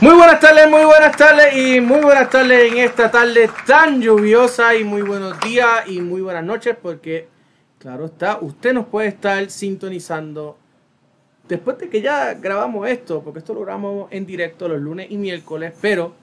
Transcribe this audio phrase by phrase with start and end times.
[0.00, 4.74] Muy buenas tardes, muy buenas tardes y muy buenas tardes en esta tarde tan lluviosa
[4.74, 7.28] y muy buenos días y muy buenas noches porque,
[7.78, 10.56] claro está, usted nos puede estar sintonizando
[11.46, 15.18] después de que ya grabamos esto, porque esto lo grabamos en directo los lunes y
[15.18, 16.14] miércoles, pero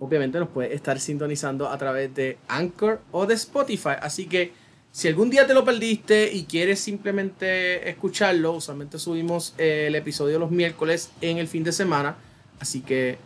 [0.00, 3.98] obviamente nos puede estar sintonizando a través de Anchor o de Spotify.
[4.02, 4.52] Así que
[4.90, 10.50] si algún día te lo perdiste y quieres simplemente escucharlo, usualmente subimos el episodio los
[10.50, 12.16] miércoles en el fin de semana.
[12.60, 13.18] Así que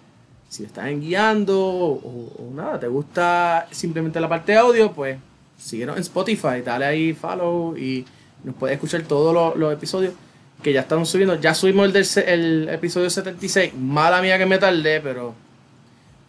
[0.49, 5.19] si estás guiando o, nada, te gusta simplemente la parte de audio, pues
[5.59, 8.05] síguenos en Spotify, dale ahí follow y
[8.45, 10.15] nos puedes escuchar todos los, episodios
[10.63, 11.41] que ya estamos subiendo.
[11.41, 13.75] Ya subimos el, del, el episodio 76.
[13.75, 15.35] Mala mía que me tardé, pero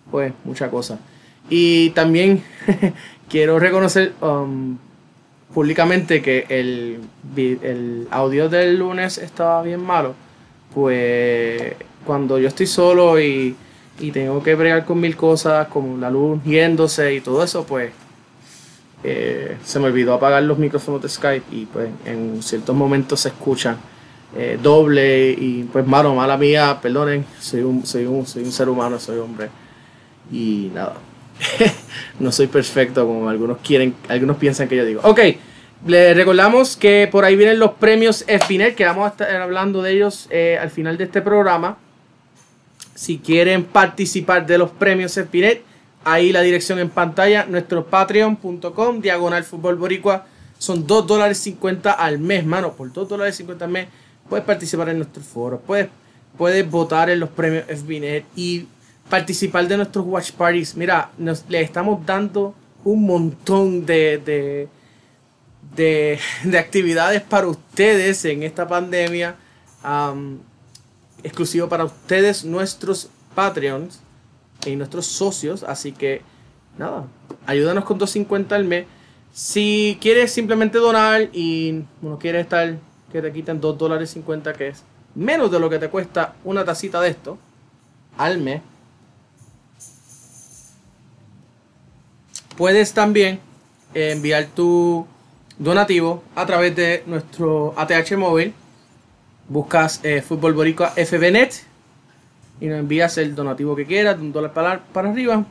[0.10, 0.98] pues mucha cosa.
[1.50, 2.44] Y también
[3.30, 4.78] quiero reconocer um,
[5.54, 7.00] públicamente que el,
[7.38, 10.16] el audio del lunes estaba bien malo.
[10.74, 11.76] Pues
[12.06, 13.56] cuando yo estoy solo y,
[14.14, 17.92] tengo que bregar con mil cosas, como la luz yéndose y todo eso, pues
[19.04, 23.30] eh, se me olvidó apagar los micrófonos de Skype y pues en ciertos momentos se
[23.30, 23.78] escuchan
[24.36, 28.68] eh, doble y pues malo, mala mía, perdonen, soy un, soy un, soy un ser
[28.68, 29.50] humano, soy hombre
[30.30, 30.96] y nada,
[32.20, 35.02] no soy perfecto como algunos quieren, algunos piensan que yo digo.
[35.04, 35.20] Ok,
[35.86, 39.92] le recordamos que por ahí vienen los premios Espinet, que vamos a estar hablando de
[39.92, 41.78] ellos eh, al final de este programa.
[42.96, 45.64] Si quieren participar de los premios Espinet,
[46.04, 50.26] ahí la dirección en pantalla, nuestro patreon.com, diagonal fútbol boricua,
[50.58, 53.88] son 2 dólares 50 al mes, mano, por 2 dólares 50 al mes
[54.30, 55.90] puedes participar en nuestro foro, puedes,
[56.38, 58.68] puedes votar en los premios FBNet y
[59.10, 60.76] participar de nuestros watch parties.
[60.76, 64.18] Mira, nos, le estamos dando un montón de,
[65.76, 69.36] de, de actividades para ustedes en esta pandemia
[71.24, 74.00] exclusivo para ustedes, nuestros Patreons
[74.66, 75.64] y nuestros socios.
[75.64, 76.22] Así que,
[76.78, 77.06] nada,
[77.46, 78.86] ayúdanos con 2.50 al mes.
[79.34, 82.78] Si quieres simplemente donar y no quieres estar
[83.12, 86.64] que te quiten 2 dólares 50, que es menos de lo que te cuesta una
[86.64, 87.38] tacita de esto
[88.18, 88.62] al mes,
[92.58, 93.40] puedes también
[93.94, 95.06] enviar tu
[95.58, 98.54] donativo a través de nuestro ATH móvil
[99.48, 101.64] buscas eh, Fútbol Boricua FBNet
[102.60, 105.46] y nos envías el donativo que quieras, un dólar para, para arriba.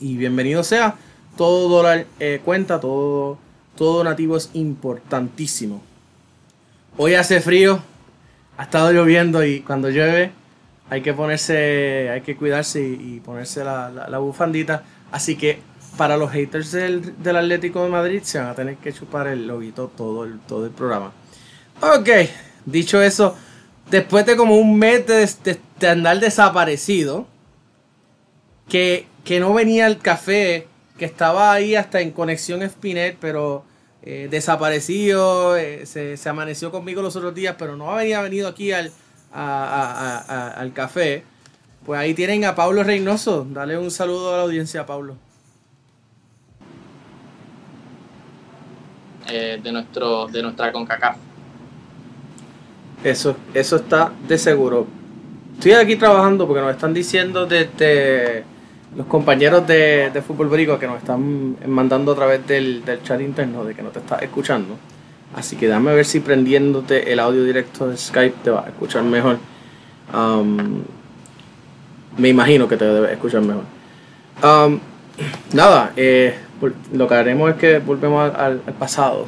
[0.00, 0.94] Y bienvenido sea.
[1.36, 3.38] Todo dólar eh, cuenta, todo,
[3.76, 5.82] todo donativo es importantísimo.
[6.98, 7.80] Hoy hace frío,
[8.56, 10.32] ha estado lloviendo y cuando llueve
[10.88, 14.82] hay que ponerse, hay que cuidarse y, ponerse la, bufandita.
[15.12, 15.60] Así que
[15.96, 19.46] para los haters del, del, Atlético de Madrid se van a tener que chupar el
[19.46, 21.12] loguito todo el, todo el programa.
[21.80, 22.08] Ok,
[22.66, 23.36] Dicho eso,
[23.90, 27.26] después de como un mes de, andar desaparecido,
[28.68, 29.06] que,
[29.40, 30.66] no venía el café,
[30.98, 33.64] que estaba ahí hasta en conexión Spinet, pero
[34.02, 38.92] eh, desaparecido, eh, se, amaneció conmigo los otros días, pero no había venido aquí al,
[39.32, 41.24] al café.
[41.84, 43.46] Pues ahí tienen a Pablo Reynoso.
[43.48, 45.16] Dale un saludo a la audiencia, Pablo.
[49.28, 51.16] Eh, de nuestro de nuestra CONCACAF.
[53.06, 54.84] Eso, eso está de seguro.
[55.54, 58.42] Estoy aquí trabajando porque nos están diciendo desde
[58.96, 63.76] los compañeros de, Fútbol Brico que nos están mandando a través del, chat interno de
[63.76, 64.76] que no te está escuchando.
[65.36, 68.70] Así que dame a ver si prendiéndote el audio directo de Skype te va a
[68.70, 69.38] escuchar mejor.
[70.12, 70.82] Um,
[72.18, 73.62] me imagino que te debe escuchar mejor.
[74.42, 74.80] Um,
[75.52, 76.36] nada, eh,
[76.92, 79.26] lo que haremos es que volvemos al pasado.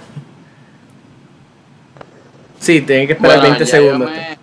[2.58, 4.10] Sí, tienen que esperar 20 segundos.
[4.10, 4.36] me,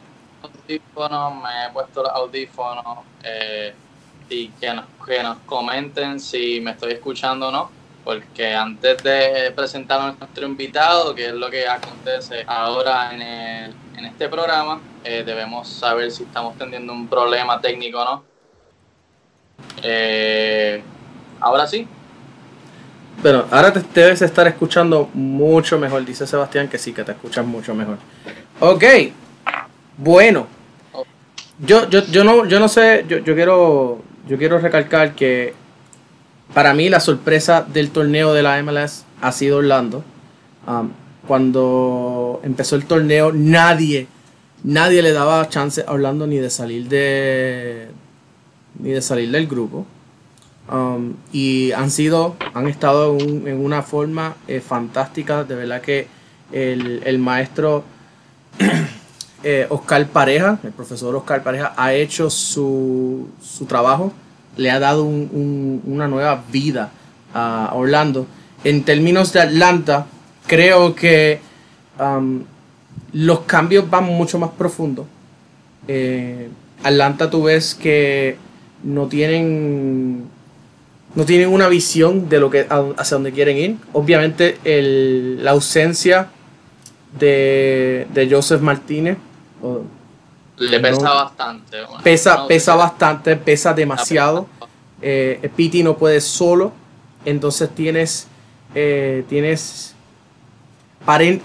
[0.67, 3.73] he puesto los audífonos eh,
[4.29, 7.71] y que nos, que nos comenten si me estoy escuchando o no.
[8.03, 13.73] Porque antes de presentar a nuestro invitado, que es lo que acontece ahora en, el,
[13.97, 18.23] en este programa, eh, debemos saber si estamos teniendo un problema técnico o no.
[19.81, 20.83] Eh,
[21.39, 21.87] ahora sí,
[23.21, 27.45] bueno, ahora te debes estar escuchando mucho mejor, dice Sebastián que sí, que te escuchas
[27.45, 27.97] mucho mejor.
[28.59, 28.83] Ok,
[29.97, 30.47] bueno.
[31.59, 35.53] Yo, yo, yo, no, yo no sé, yo, yo, quiero, yo quiero recalcar que
[36.53, 40.03] para mí la sorpresa del torneo de la MLS ha sido Orlando.
[40.67, 40.91] Um,
[41.27, 44.07] cuando empezó el torneo, nadie,
[44.63, 47.87] nadie le daba chance a Orlando ni de salir de,
[48.79, 49.85] ni de salir del grupo.
[50.71, 55.43] Um, y han sido, han estado en, una forma eh, fantástica.
[55.43, 56.07] De verdad que
[56.51, 57.83] el, maestro
[59.43, 64.11] eh, Oscar Pareja, el profesor Oscar Pareja, ha hecho su, su trabajo,
[64.57, 66.91] le ha dado una nueva vida
[67.33, 68.25] a Orlando.
[68.63, 70.07] En términos de Atlanta,
[70.47, 71.39] creo que
[71.99, 72.43] um,
[73.13, 75.05] los cambios van mucho más profundos.
[75.87, 76.49] Eh,
[76.83, 78.37] Atlanta tú ves que
[78.83, 80.29] no tienen
[81.15, 83.77] no tienen una visión de lo que hacia dónde quieren ir.
[83.93, 86.29] Obviamente la ausencia
[87.17, 89.17] de, de Joseph Martínez
[90.57, 91.77] le pesa bastante.
[92.03, 94.47] pesa, pesa bastante, pesa demasiado.
[95.01, 96.71] Eh, Piti no puede solo.
[97.25, 98.27] Entonces tienes.
[98.73, 99.93] Eh, tienes.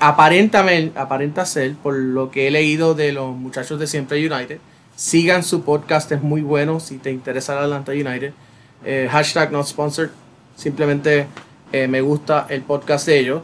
[0.01, 4.59] Aparentamente, aparenta ser, por lo que he leído de los muchachos de Siempre United.
[4.97, 8.33] Sigan su podcast, es muy bueno si te interesa el Atlanta United.
[8.85, 10.11] Eh, hashtag not sponsored.
[10.57, 11.27] Simplemente
[11.73, 13.43] eh, me gusta el podcast de ellos.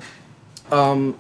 [0.71, 1.15] Um,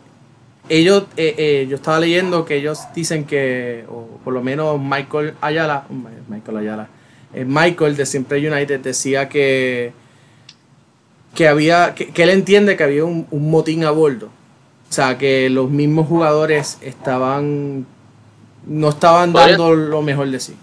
[0.69, 5.85] ellos, eh, yo estaba leyendo que ellos dicen que, o por lo menos Michael Ayala,
[6.29, 6.89] Michael Ayala,
[7.33, 9.93] Michael de Siempre United decía que,
[11.35, 14.27] que había, que, él entiende que había un, motín a bordo.
[14.27, 17.87] O sea, que los mismos jugadores estaban,
[18.67, 20.57] no estaban dando lo mejor de sí.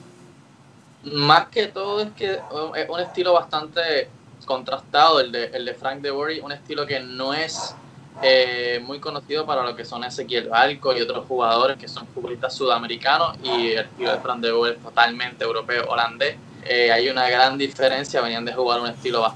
[1.03, 4.09] Más que todo es que es un estilo bastante
[4.45, 7.75] contrastado el de, el de Frank DeWorry, un estilo que no es
[8.21, 12.55] eh, muy conocido para lo que son Ezequiel Balco y otros jugadores que son futbolistas
[12.55, 16.37] sudamericanos y el estilo de Fran de Boer es totalmente europeo, holandés.
[16.65, 19.33] Eh, hay una gran diferencia, venían de jugar un estilo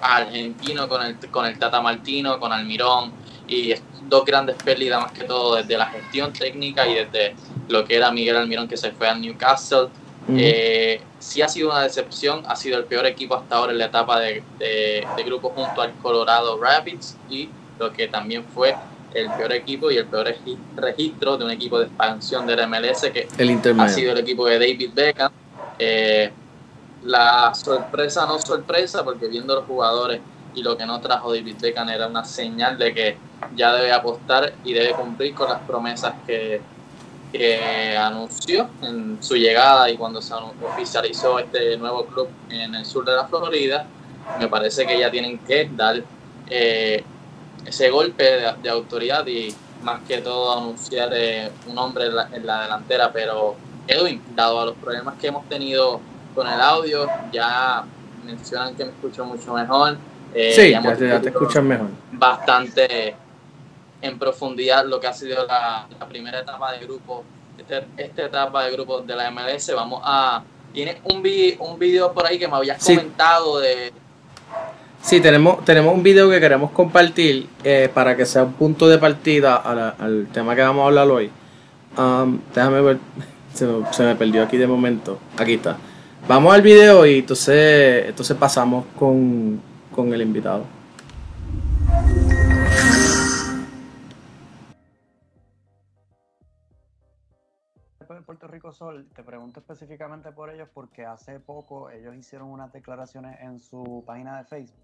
[0.00, 3.12] argentino con el, con el Tata Martino, con Almirón
[3.48, 7.34] y dos grandes pérdidas más que todo desde la gestión técnica y desde
[7.68, 9.88] lo que era Miguel Almirón que se fue al Newcastle.
[10.36, 13.86] Eh, sí ha sido una decepción, ha sido el peor equipo hasta ahora en la
[13.86, 17.48] etapa de, de, de grupo junto al Colorado Rapids y
[17.78, 18.76] lo que también fue
[19.10, 20.34] el peor equipo y el peor
[20.76, 23.26] registro de un equipo de expansión del MLS que
[23.78, 25.30] ha sido el equipo de David Beckham.
[25.78, 26.30] Eh,
[27.02, 30.20] la sorpresa no sorpresa, porque viendo los jugadores
[30.52, 33.16] y lo que no trajo David Beckham era una señal de que
[33.56, 36.60] ya debe apostar y debe cumplir con las promesas que,
[37.32, 43.04] que anunció en su llegada y cuando se oficializó este nuevo club en el sur
[43.04, 43.86] de la Florida.
[44.38, 46.02] Me parece que ya tienen que dar
[46.48, 47.02] eh,
[47.64, 48.24] ese golpe
[48.62, 54.22] de, autoridad y más que todo anunciar eh, un hombre en la, delantera, pero Edwin,
[54.34, 56.00] dado a los problemas que hemos tenido
[56.34, 57.84] con el audio, ya
[58.24, 59.96] mencionan que me escucho mucho mejor.
[60.34, 61.88] Eh, sí, ya, te, escuchan mejor.
[62.12, 63.16] Bastante
[64.00, 67.24] en profundidad lo que ha sido la, primera etapa de grupo,
[67.58, 69.72] este, esta etapa de grupo de la MLS.
[69.74, 70.42] Vamos a.
[70.72, 71.22] Tiene un,
[71.60, 73.92] un video por ahí que me habías comentado de
[75.02, 78.98] Sí, tenemos, tenemos un video que queremos compartir eh, para que sea un punto de
[78.98, 81.30] partida al tema que vamos a hablar hoy.
[81.96, 82.98] Um, déjame ver,
[83.54, 85.18] se me, perdió aquí de momento.
[85.38, 85.76] Aquí está.
[86.26, 89.60] Vamos al video y entonces, entonces pasamos con,
[89.94, 90.64] con el invitado.
[98.38, 103.36] Puerto Rico Sol, te pregunto específicamente por ellos porque hace poco ellos hicieron unas declaraciones
[103.40, 104.78] en su página de Facebook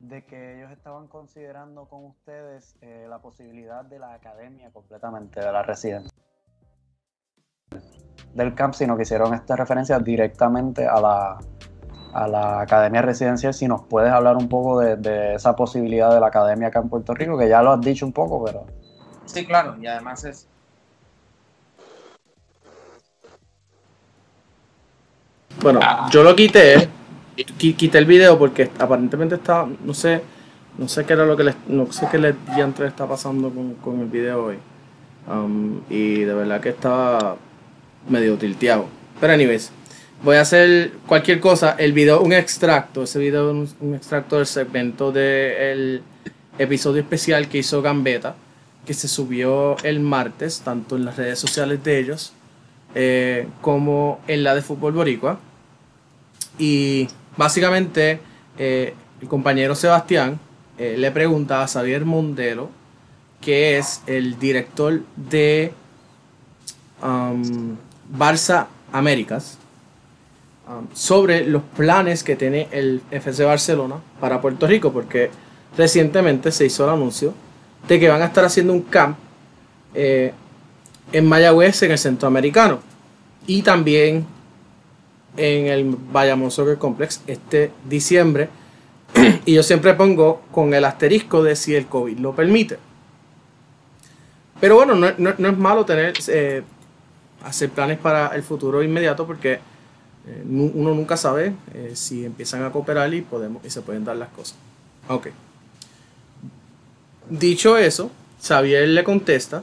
[0.00, 5.50] de que ellos estaban considerando con ustedes eh, la posibilidad de la academia completamente, de
[5.50, 6.10] la residencia
[8.34, 11.38] del camp, sino que hicieron esta referencia directamente a la,
[12.12, 13.54] a la academia residencial.
[13.54, 17.14] Si nos puedes hablar un poco de, esa posibilidad de la academia acá en Puerto
[17.14, 18.66] Rico, que ya lo has dicho un poco, pero...
[19.24, 20.50] Sí, claro, y además es...
[25.60, 25.80] Bueno,
[26.10, 26.88] yo lo quité
[27.36, 30.22] quité el video porque aparentemente estaba, no sé,
[30.78, 32.34] no sé qué era lo que le, no sé qué le
[32.86, 33.50] está pasando
[33.82, 34.56] con, el video hoy.
[35.26, 37.36] Um, y de verdad que estaba
[38.08, 38.86] medio tilteado.
[39.20, 39.70] Pero anyways,
[40.22, 41.76] voy a hacer cualquier cosa.
[41.78, 46.02] El video, un extracto, ese video es un, extracto del segmento del
[46.58, 48.36] episodio especial que hizo Gambetta,
[48.86, 52.32] que se subió el martes, tanto en las redes sociales de ellos
[52.94, 55.38] eh, como en la de Fútbol Boricua.
[56.58, 58.20] Y básicamente
[58.58, 60.38] eh, el compañero Sebastián
[60.78, 62.70] eh, le pregunta a Xavier Mondelo,
[63.40, 65.72] que es el director de
[67.02, 67.76] um,
[68.16, 69.58] Barça Américas,
[70.68, 75.30] um, sobre los planes que tiene el FC Barcelona para Puerto Rico, porque
[75.76, 77.34] recientemente se hizo el anuncio
[77.88, 79.18] de que van a estar haciendo un camp
[81.14, 82.80] en Mayagüez, en el centroamericano,
[83.46, 84.26] y también
[85.36, 88.48] en el Bayamón Soccer Complex este diciembre.
[89.46, 92.78] y yo siempre pongo con el asterisco de si el COVID lo permite.
[94.60, 96.62] Pero bueno, no, es malo tener, eh,
[97.44, 99.60] hacer planes para el futuro inmediato porque
[100.26, 104.16] eh, uno nunca sabe eh, si empiezan a cooperar y, podemos, y se pueden dar
[104.16, 104.56] las cosas.
[105.08, 105.28] Ok.
[107.30, 108.10] Dicho eso,
[108.42, 109.62] Xavier le contesta.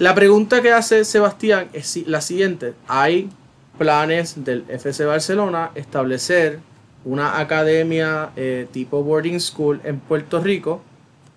[0.00, 2.72] La pregunta que hace Sebastián es la siguiente.
[2.88, 3.28] Hay
[3.76, 6.60] planes del FC Barcelona establecer
[7.04, 10.80] una academia eh, tipo boarding school en Puerto Rico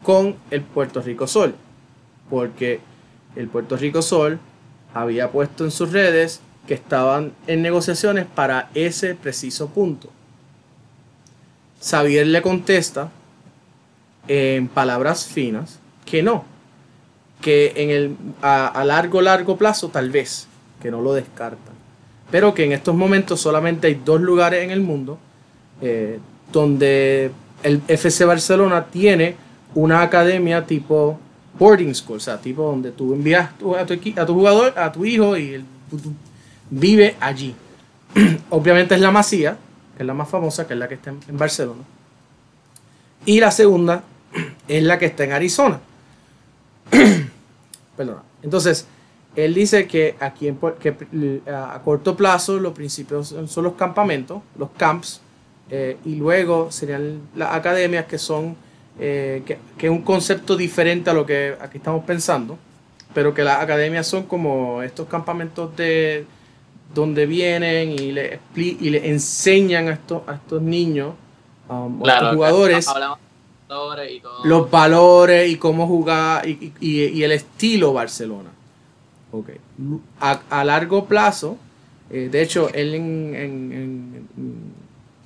[0.02, 1.56] con el Puerto Rico Sol.
[2.30, 2.80] Porque
[3.36, 4.40] el Puerto Rico Sol
[4.94, 10.08] había puesto en sus redes que estaban en negociaciones para ese preciso punto.
[11.82, 13.12] Xavier le contesta
[14.30, 16.53] en palabras finas que no,
[17.44, 20.48] que en el, a, largo, largo plazo tal vez,
[20.82, 21.76] que no lo descartan,
[22.32, 25.20] pero que en estos momentos solamente hay dos lugares en el mundo
[25.82, 26.20] eh,
[26.52, 27.32] donde
[27.62, 29.36] el FC Barcelona tiene
[29.76, 31.20] una academia tipo
[31.60, 35.06] boarding school, o sea, tipo donde tú envías a, tu, a tu jugador, a tu
[35.06, 35.66] hijo y él
[36.70, 37.54] vive allí.
[38.50, 39.58] Obviamente es la Masía,
[39.98, 41.82] que es la más famosa, que es la que está en Barcelona.
[43.26, 44.04] Y la segunda
[44.68, 45.82] es la que está en Arizona.
[47.98, 48.24] Perdona.
[48.42, 48.88] Entonces,
[49.36, 54.70] él dice que aquí en, que a corto plazo los principios son los campamentos, los
[54.78, 55.22] camps,
[55.70, 58.56] eh, y luego serían las academias que son,
[59.00, 62.58] eh, que, que es un concepto diferente a lo que aquí estamos pensando,
[63.14, 66.26] pero que las academias son como estos campamentos de
[66.94, 71.14] donde vienen y le, expli- y le enseñan a estos, a estos niños,
[71.70, 73.20] um, a estos jugadores, Hablamos
[74.44, 78.50] los valores y cómo jugar y, el estilo Barcelona.
[79.32, 79.50] Ok.
[80.20, 81.58] A, largo plazo,
[82.10, 82.94] eh, de hecho, él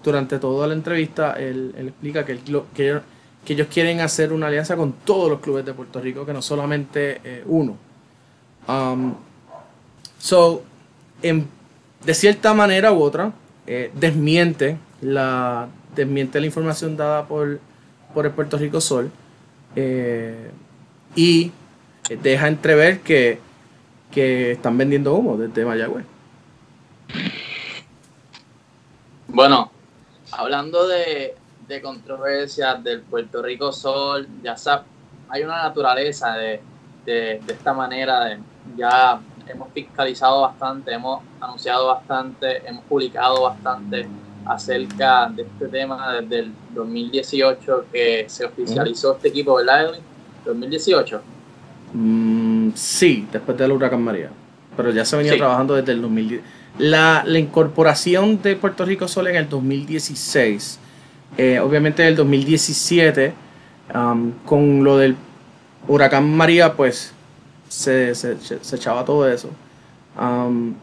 [0.04, 2.39] durante toda la entrevista, él, explica que,
[3.46, 7.20] ellos, quieren hacer una alianza con todos los clubes de Puerto Rico, que no solamente
[7.24, 7.75] eh, uno.
[8.68, 9.13] Um,
[10.18, 10.63] so,
[11.22, 13.34] de cierta manera u otra,
[13.66, 17.60] eh, desmiente la desmiente la información dada por,
[18.17, 19.12] por el Puerto Rico Sol
[19.75, 20.50] eh,
[21.15, 21.51] y
[22.24, 23.38] deja entrever que,
[24.09, 26.03] que están vendiendo humo desde Mayagüez.
[29.27, 29.69] Bueno,
[30.31, 31.36] hablando de,
[31.67, 34.88] de controversias del Puerto Rico Sol, ya sabes,
[35.29, 36.59] hay una naturaleza de,
[37.05, 38.39] de, de esta manera de
[38.75, 44.07] ya hemos fiscalizado bastante, hemos anunciado bastante, hemos publicado bastante
[44.50, 50.01] acerca de este tema desde el 2018 que se oficializó este equipo, ¿verdad, Edwin?
[50.46, 51.22] 2018.
[51.94, 54.30] Mm, sí, después del huracán María.
[54.75, 55.38] Pero ya se venía Sí.
[55.39, 56.42] trabajando desde el 2010.
[56.80, 60.80] La, la incorporación de Puerto Rico Sol en el 2016.
[61.38, 63.34] eh, obviamente en el 2017,
[63.94, 65.16] um, con lo del
[65.88, 67.12] huracán María, pues
[67.68, 69.50] se, se, se echaba todo eso.
[70.20, 70.74] Um,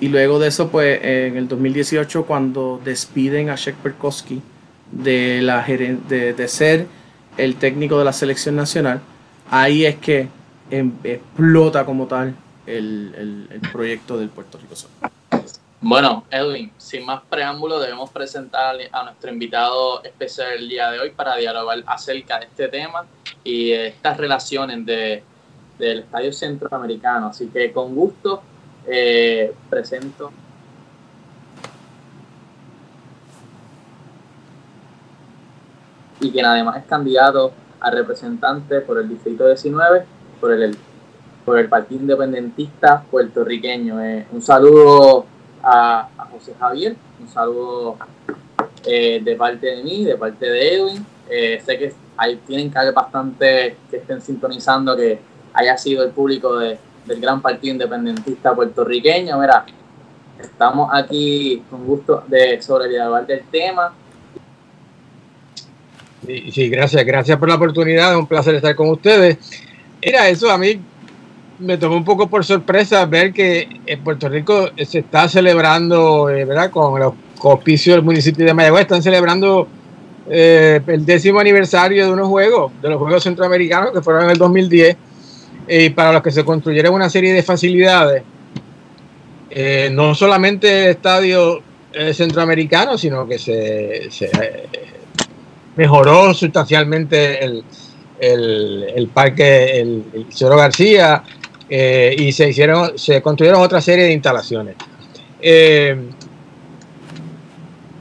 [0.00, 4.42] y luego de eso, pues en el 2018, cuando despiden a Shek Perkowski
[4.90, 6.86] de, la de, de ser
[7.36, 9.00] el técnico de la selección nacional,
[9.50, 10.28] ahí es que
[10.70, 12.34] em- explota como tal
[12.66, 14.90] el, el- proyecto del Puerto Rico Sol.
[15.80, 21.10] Bueno, Edwin, sin más preámbulo, debemos presentar a nuestro invitado especial el día de hoy
[21.10, 23.04] para dialogar acerca de este tema
[23.42, 25.22] y estas relaciones de,
[25.78, 27.26] del Estadio Centroamericano.
[27.26, 28.42] Así que con gusto
[28.86, 30.30] eh, presento.
[36.20, 40.04] Y quien además es candidato a representante por el Distrito 19,
[40.40, 40.76] por el,
[41.44, 44.02] por el Partido Independentista puertorriqueño.
[44.02, 45.26] Eh, un saludo
[45.62, 47.96] a, José Javier, un saludo
[48.84, 51.06] eh, de parte de mí, de parte de Edwin.
[51.28, 55.18] Eh, sé que hay, tienen que haber bastante que estén sintonizando que
[55.52, 59.38] haya sido el público de- del gran partido independentista puertorriqueño.
[59.38, 59.64] Mira,
[60.40, 63.92] estamos aquí con gusto de sobre dialogar del tema.
[66.26, 69.38] Sí, sí, gracias, gracias por la oportunidad, es un placer estar con ustedes.
[70.00, 70.80] Era eso, a mí
[71.58, 76.44] me tomó un poco por sorpresa ver que en Puerto Rico se está celebrando, eh,
[76.44, 76.70] ¿verdad?
[76.70, 79.68] Con los auspicios del municipio de Mayagüez, están celebrando
[80.28, 84.38] eh, el décimo aniversario de unos juegos, de los Juegos Centroamericanos que fueron en el
[84.38, 84.96] 2010,
[85.68, 88.22] y para los que se construyeron una serie de facilidades,
[89.50, 94.68] eh, no solamente el estadio eh, centroamericano, sino que se, eh,
[95.76, 97.64] mejoró sustancialmente el,
[98.20, 101.22] el, parque el, el García
[101.68, 104.76] eh, y se hicieron se construyeron otra serie de instalaciones.
[105.40, 105.96] Eh,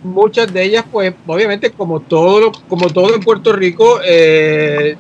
[0.03, 4.98] muchas de ellas pues obviamente como todo como todo en Puerto Rico eh,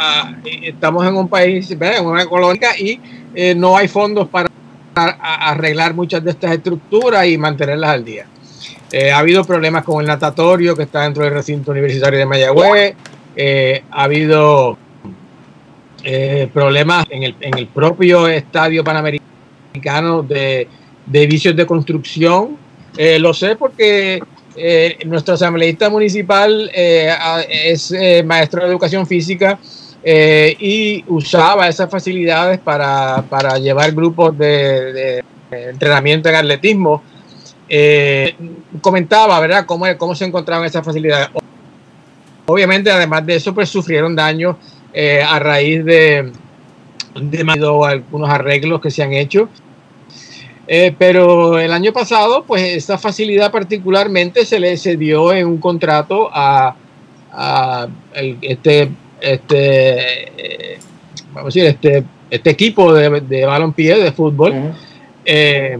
[0.00, 2.98] a- estamos en un país, en una colonia y
[3.34, 4.48] eh, no hay fondos para
[4.94, 8.26] arreglar muchas de estas estructuras y mantenerlas al día.
[8.92, 12.94] Eh, ha habido problemas con el natatorio que está dentro del recinto universitario de Mayagüez.
[13.36, 14.76] eh, ha habido
[16.02, 20.66] eh, problemas en el, en el propio estadio panamericano de,
[21.06, 22.56] de vicios de construcción.
[22.96, 24.20] Eh, lo sé porque
[24.56, 27.12] eh, nuestro asambleísta municipal eh,
[27.64, 29.58] es eh, maestro de educación física
[30.02, 37.02] eh, y usaba esas facilidades para, para llevar grupos de, de entrenamiento en atletismo.
[37.68, 38.34] Eh,
[38.80, 41.28] comentaba, ¿verdad?, cómo, cómo se encontraban esas facilidades.
[42.46, 44.56] Obviamente, además de eso, pues sufrieron daños
[44.92, 46.32] eh, a raíz de,
[47.14, 47.44] de
[47.86, 49.48] algunos arreglos que se han hecho.
[50.98, 56.76] Pero el año pasado, pues esta facilidad particularmente se le cedió en un contrato a,
[58.40, 58.88] este,
[59.20, 60.78] este, eh,
[61.32, 64.52] vamos a decir, este, este equipo de, de balompié, de fútbol,
[65.24, 65.78] eh,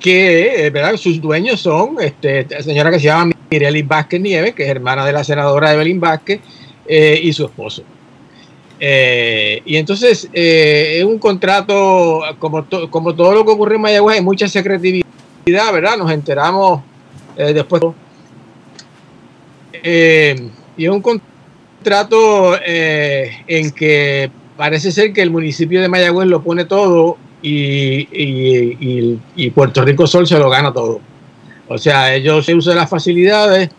[0.00, 0.96] que eh, ¿verdad?
[0.96, 5.04] sus dueños son este, esta señora que se llama Mireli Vázquez Nieves, que es hermana
[5.04, 6.40] de la senadora Evelyn Vázquez,
[6.86, 7.82] eh, y su esposo.
[8.78, 13.80] Eh, y entonces eh, es un contrato, como, to- como todo lo que ocurre en
[13.80, 15.96] Mayagüez, hay mucha secretividad, ¿verdad?
[15.96, 16.82] Nos enteramos
[17.36, 17.82] después.
[19.88, 26.26] Eh, y es un contrato eh, en que parece ser que el municipio de Mayagüez
[26.26, 31.00] lo pone todo y, y- y- Puerto Rico Sol se lo gana todo.
[31.68, 33.70] O sea, ellos se usan las facilidades.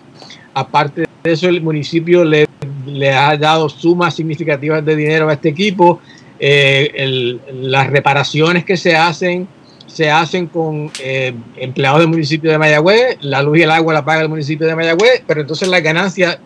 [0.53, 2.47] Aparte de eso, el municipio le,
[2.85, 5.99] le ha dado sumas significativas de dinero a este equipo.
[6.39, 9.45] Eh, el- las reparaciones que se hacen
[9.97, 14.05] se hacen con eh, empleados del municipio de Mayagüez, la luz y el agua la
[14.05, 16.37] paga el municipio de Mayagüez, pero entonces las ganancias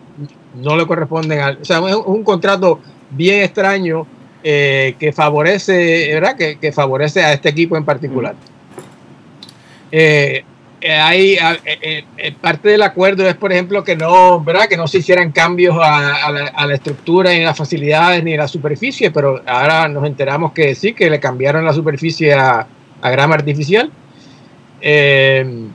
[0.54, 1.58] no le corresponden al...
[1.60, 2.80] O sea, es un, un contrato
[3.10, 4.06] bien extraño
[4.42, 6.34] eh, que favorece, ¿verdad?
[6.34, 8.34] Que, que favorece a este equipo en particular.
[9.90, 10.42] Eh,
[10.80, 11.36] hay
[11.66, 14.66] eh, parte del acuerdo es, por ejemplo, que no, ¿verdad?
[14.66, 18.34] Que no se hicieran cambios a, a la, a la estructura, ni las facilidades, ni
[18.34, 22.66] la superficie, pero ahora nos enteramos que sí, que le cambiaron la superficie a,
[23.02, 23.90] a grama artificial.
[24.80, 25.68] Eh,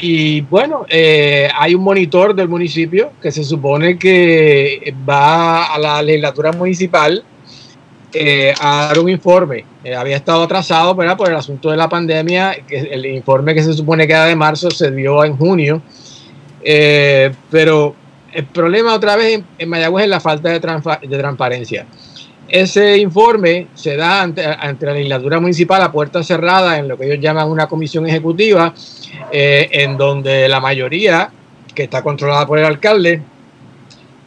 [0.00, 6.02] y bueno, eh, hay un monitor del municipio que se supone que va a la
[6.02, 7.24] legislatura municipal
[8.14, 9.64] eh, a dar un informe.
[9.96, 11.16] Había estado atrasado ¿verdad?
[11.16, 12.56] por el asunto de la pandemia.
[12.68, 15.82] El informe que se supone que era de marzo se dio en junio.
[16.62, 17.94] Pero
[18.32, 21.86] el problema otra vez en, Mayagüez es la falta de transparencia.
[22.48, 27.20] Ese informe se da ante, la legislatura municipal a puerta cerrada en lo que ellos
[27.20, 28.72] llaman una comisión ejecutiva,
[29.30, 31.30] eh, en donde la mayoría,
[31.74, 33.20] que está controlada por el alcalde,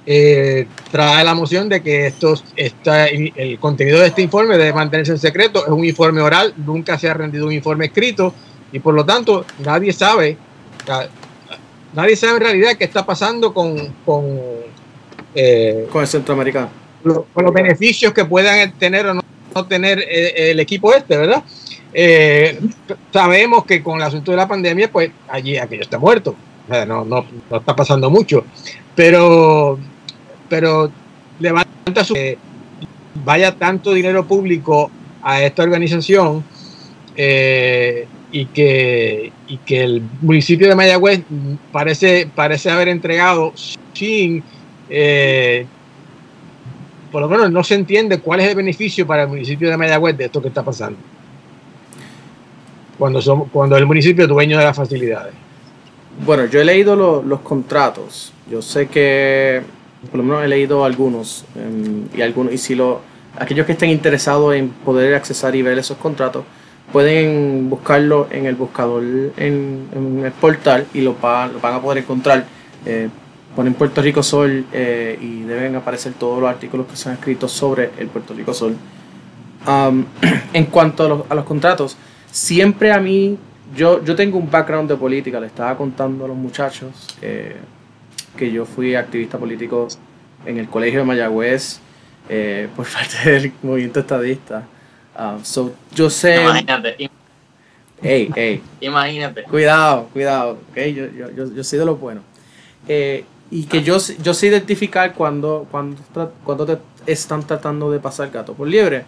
[0.05, 5.13] eh, trae la moción de que estos, esta, el contenido de este informe debe mantenerse
[5.13, 5.65] en secreto.
[5.65, 8.33] Es un informe oral, nunca se ha rendido un informe escrito
[8.71, 10.37] y por lo tanto nadie sabe,
[10.85, 11.07] sea,
[11.93, 14.39] nadie sabe en realidad qué está pasando con, con,
[15.33, 16.80] eh, Con el centroamericano.
[17.03, 19.21] Lo- con los beneficios que puedan tener o no,
[19.67, 21.43] tener eh, el equipo este, ¿verdad?
[21.93, 22.59] Eh,
[23.11, 26.35] sabemos que con el asunto de la pandemia, pues allí aquello está muerto.
[26.69, 28.45] O sea, no, no, no está pasando mucho.
[28.95, 29.77] Pero,
[30.47, 30.91] pero
[31.39, 32.37] levanta su que
[33.25, 34.89] vaya tanto dinero público
[35.21, 36.43] a esta organización
[37.17, 41.21] eh, y, que, y que el municipio de Mayagüez
[41.71, 43.53] parece, parece haber entregado
[43.93, 44.43] sin
[44.89, 45.65] eh,
[47.11, 50.17] por lo menos no se entiende cuál es el beneficio para el municipio de Mayagüez
[50.17, 50.97] de esto que está pasando.
[52.97, 55.33] Cuando, somos, cuando el municipio es dueño de las facilidades.
[56.25, 58.31] Bueno, yo he leído lo- los contratos.
[58.49, 59.61] Yo sé que,
[60.09, 61.45] por lo menos he leído algunos.
[61.55, 63.01] em, y algunos y si lo,
[63.39, 66.43] aquellos que estén interesados en poder accesar y ver esos contratos,
[66.91, 69.01] pueden buscarlo en el buscador
[69.37, 72.45] en, el portal y lo van a poder encontrar.
[72.85, 73.09] Eh,
[73.55, 77.47] ponen Puerto Rico Sol eh, y deben aparecer todos los artículos que se han escrito
[77.47, 78.75] sobre el Puerto Rico Sol.
[80.53, 81.95] En cuanto a los, a los contratos,
[82.31, 83.37] siempre a mí,
[83.75, 87.55] yo, yo tengo un background de política, le estaba contando a los muchachos eh,
[88.35, 89.87] que yo fui activista político
[90.45, 91.79] en el colegio de Mayagüez
[92.27, 94.63] eh, por parte del movimiento estadista.
[95.43, 96.41] So, yo sé...
[96.41, 97.09] Imagínate, im-
[98.01, 99.43] Ey, ey, imagínate.
[99.43, 102.21] Cuidado, cuidado, ok, yo, yo, yo, yo soy de lo bueno.
[102.87, 105.97] Eh, y que yo, yo sé identificar cuando, cuando,
[106.45, 109.03] cuando te están tratando de pasar gato por liebre.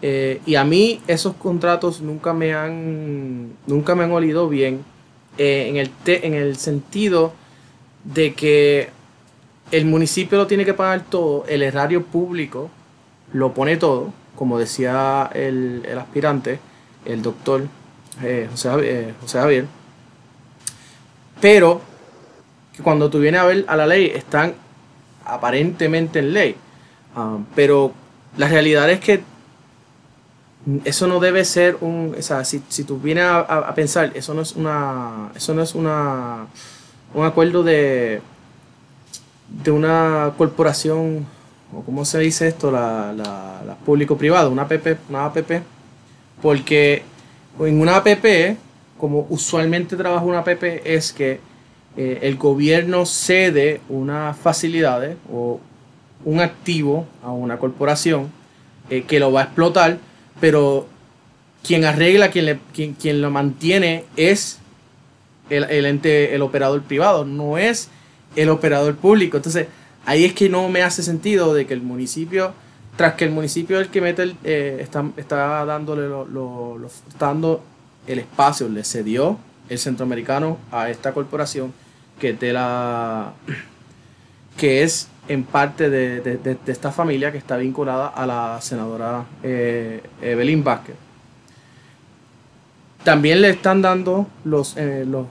[0.00, 4.84] Eh, y a mí esos contratos nunca me han, nunca me han olido bien
[5.36, 7.32] eh, en, el te- en el sentido
[8.04, 8.90] de que
[9.70, 12.70] el municipio lo tiene que pagar todo, el erario público
[13.32, 16.58] lo pone todo, como decía el, el aspirante,
[17.04, 17.66] el doctor
[18.22, 19.66] eh, José Javier,
[21.40, 21.80] pero
[22.82, 24.54] cuando tú vienes a ver a la ley están
[25.24, 26.56] aparentemente en ley,
[27.14, 27.92] Ah, pero
[28.36, 29.22] la realidad es que
[30.84, 34.42] eso no debe ser un, o sea, si, si tú vienes a, pensar, eso no
[34.42, 36.46] es una, eso no es una,
[37.14, 38.20] un acuerdo de,
[39.48, 41.26] de una corporación,
[41.74, 45.62] o cómo se dice esto, la público-privada, una APP, una APP,
[46.40, 47.02] porque
[47.58, 48.56] en una APP,
[48.96, 51.40] como usualmente trabaja una APP, es que
[52.00, 55.58] eh, el gobierno cede unas facilidades o
[56.24, 58.30] un activo a una corporación
[58.88, 59.98] eh, que lo va a explotar,
[60.40, 60.86] pero
[61.64, 64.60] quien arregla, quien, le, quien, quien lo mantiene es
[65.50, 67.88] el, ente, el operador privado, no es
[68.36, 69.36] el operador público.
[69.36, 69.66] Entonces,
[70.06, 72.52] ahí es que no me hace sentido de que el municipio,
[72.96, 76.78] tras que el municipio el que mete el, eh, está, está dándole lo,
[77.18, 77.60] dando
[78.06, 79.36] el espacio, le cedió
[79.68, 81.74] el centroamericano a esta corporación
[82.18, 83.32] que de la
[84.56, 90.02] que es en parte de, de- esta familia que está vinculada a la senadora eh,
[90.22, 90.96] Evelyn Vázquez.
[93.04, 95.26] También le están dando los, eh, los,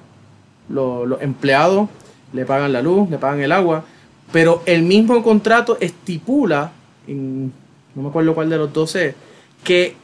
[0.70, 1.90] los- los empleados,
[2.34, 3.84] le pagan la luz, le pagan el agua,
[4.32, 6.72] pero el mismo contrato estipula,
[7.08, 7.52] en-
[7.96, 9.16] no me acuerdo cuál de los dos es,
[9.64, 9.96] que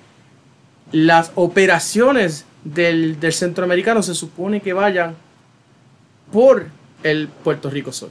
[0.91, 5.15] las operaciones del, del centroamericano se supone que vayan
[6.33, 6.65] por
[7.03, 8.09] el Puerto Rico Sol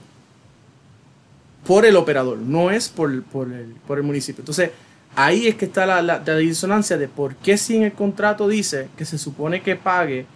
[1.66, 4.42] por el operador, no es por, por, el, por el municipio.
[4.42, 4.70] Entonces,
[5.14, 8.48] ahí es que está la, la- la disonancia de por qué si en el contrato
[8.48, 10.26] dice que se supone que pague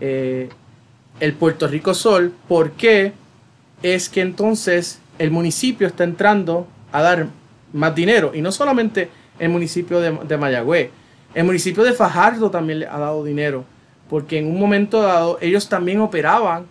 [0.00, 0.48] eh,
[1.18, 3.12] el Puerto Rico Sol, por qué
[3.82, 7.26] es que entonces el municipio está entrando a dar
[7.72, 8.30] más dinero.
[8.32, 9.08] Y no solamente
[9.40, 10.90] el municipio de, de Mayagüez,
[11.34, 13.64] el municipio de Fajardo también le ha dado dinero,
[14.08, 16.64] porque en un momento dado ellos también operaban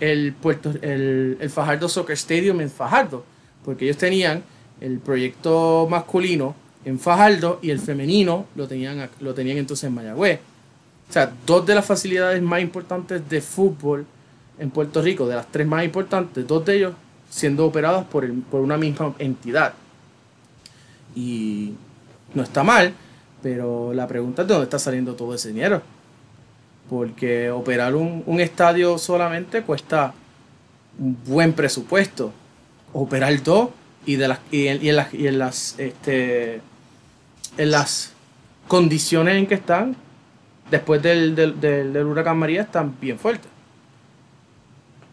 [0.00, 3.24] el, Puerto, el, el Fajardo Soccer Stadium en Fajardo,
[3.64, 4.42] porque ellos tenían
[4.80, 10.40] el proyecto masculino en Fajardo y el femenino lo tenían, lo tenían entonces en Mayagüez.
[11.08, 14.06] O sea, dos de las facilidades más importantes de fútbol
[14.58, 16.94] en Puerto Rico, de las tres más importantes, dos de ellos
[17.30, 19.74] siendo operados por, el- por una misma entidad.
[21.14, 21.74] Y
[22.34, 22.92] no está mal,
[23.42, 25.82] pero la pregunta es de dónde está saliendo todo ese dinero.
[26.92, 30.12] Porque operar un, un estadio solamente cuesta
[30.98, 32.34] un buen presupuesto.
[32.92, 33.70] Operar dos
[34.04, 36.60] y, de las, y, en, las, y en las, este,
[37.56, 38.12] en las
[38.68, 39.96] condiciones en que están
[40.70, 43.50] después del, del, del- huracán María están bien fuertes.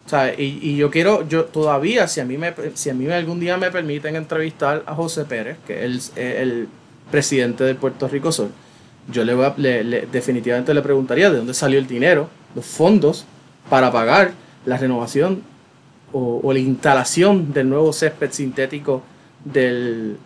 [0.04, 3.06] O sea, y, y yo quiero, yo todavía, si a mí me, si a mí
[3.10, 6.68] algún día me permiten entrevistar a José Pérez, que es el, el
[7.10, 8.50] presidente del Puerto Rico Sol,
[9.12, 13.24] yo le, voy a- le- definitivamente le preguntaría de dónde salió el dinero, los fondos
[13.68, 14.32] para pagar
[14.66, 15.42] la renovación
[16.12, 19.02] o, o la instalación del nuevo césped sintético
[19.44, 20.16] del,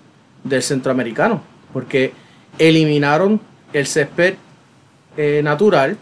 [0.42, 2.12] del centroamericano, porque
[2.58, 3.40] eliminaron
[3.72, 4.34] el césped
[5.16, 5.96] eh, natural,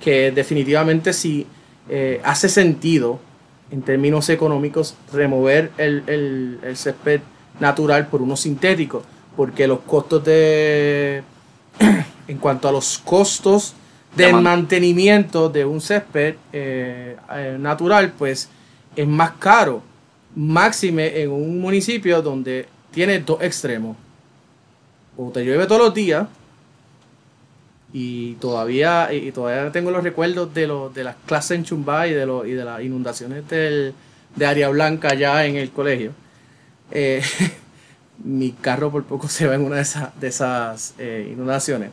[0.00, 1.46] que definitivamente sí
[1.88, 3.18] eh, hace sentido
[3.70, 7.20] en términos económicos remover el, el, el césped
[7.60, 9.02] natural por uno sintético,
[9.36, 11.22] porque los costos de,
[12.28, 13.74] en cuanto a los costos
[14.16, 18.48] del De man- mantenimiento de un césped eh, eh, natural, pues
[18.94, 19.82] es más caro,
[20.34, 23.96] máxime en un municipio donde tiene dos extremos.
[25.18, 26.26] O te llueve todos los días
[27.92, 32.14] y todavía y todavía tengo los recuerdos de los de las clases en Chumbay y
[32.14, 33.94] de los y de las inundaciones del,
[34.34, 36.12] de área blanca allá en el colegio.
[36.90, 37.22] Eh,
[38.24, 41.90] mi carro por poco se va en una de esas, de esas eh, inundaciones.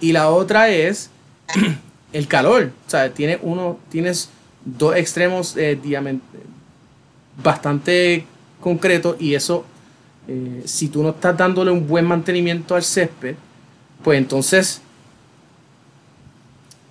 [0.00, 1.10] Y la otra es
[2.12, 2.70] el calor.
[2.86, 4.30] O sea, tiene uno, tienes
[4.64, 5.78] dos extremos eh,
[7.42, 8.26] bastante
[8.60, 9.64] concretos y eso,
[10.26, 13.36] eh, si tú no estás dándole un buen mantenimiento al césped,
[14.02, 14.80] pues entonces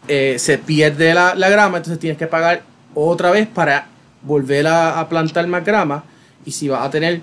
[0.08, 2.64] eh, se pierde la, la grama, entonces tienes que pagar
[2.96, 3.88] otra vez para
[4.22, 6.04] volver a, a plantar más grama.
[6.46, 7.22] Y si vas a tener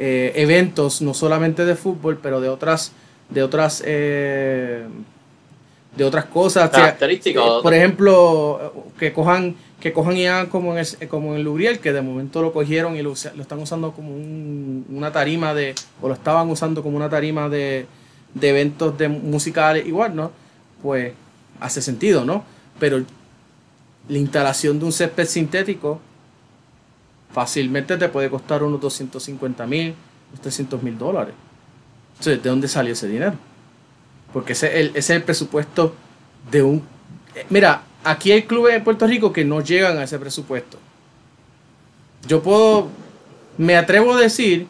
[0.00, 2.92] eventos, no solamente de fútbol, pero de otras,
[3.30, 4.86] de otras, eh,
[5.96, 6.70] de otras cosas.
[6.70, 7.42] o sea, Características.
[7.44, 11.42] eh, por ejemplo, que cojan, que cojan y hagan como en el, como en el
[11.44, 15.54] Lubriel, que de momento lo cogieron y lo, lo están usando como un- una tarima
[15.54, 17.86] de, o lo estaban usando como una tarima de,
[18.34, 20.30] de eventos de musicales igual, ¿no?
[20.82, 21.12] Pues
[21.60, 22.44] hace sentido, ¿no?
[22.78, 23.02] Pero
[24.08, 26.00] la instalación de un césped sintético
[27.32, 29.94] fácilmente te puede costar unos 250 mil,
[30.40, 31.34] 300 mil dólares.
[32.18, 33.34] Entonces, ¿de dónde salió ese dinero?
[34.32, 35.94] Porque ese es el, ese es el presupuesto
[36.50, 36.82] de un...
[37.48, 40.78] Mira, aquí hay clubes en Puerto Rico que no llegan a ese presupuesto.
[42.26, 42.88] Yo puedo,
[43.56, 44.66] me atrevo a decir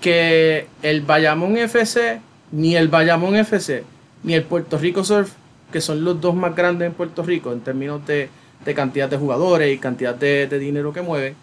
[0.00, 2.20] que el Bayamón FC,
[2.52, 3.84] ni el Bayamón FC,
[4.22, 5.32] ni el Puerto Rico Surf,
[5.70, 8.30] que son los dos más grandes en Puerto Rico en términos de,
[8.64, 11.36] de cantidad de jugadores y cantidad de dinero que mueven,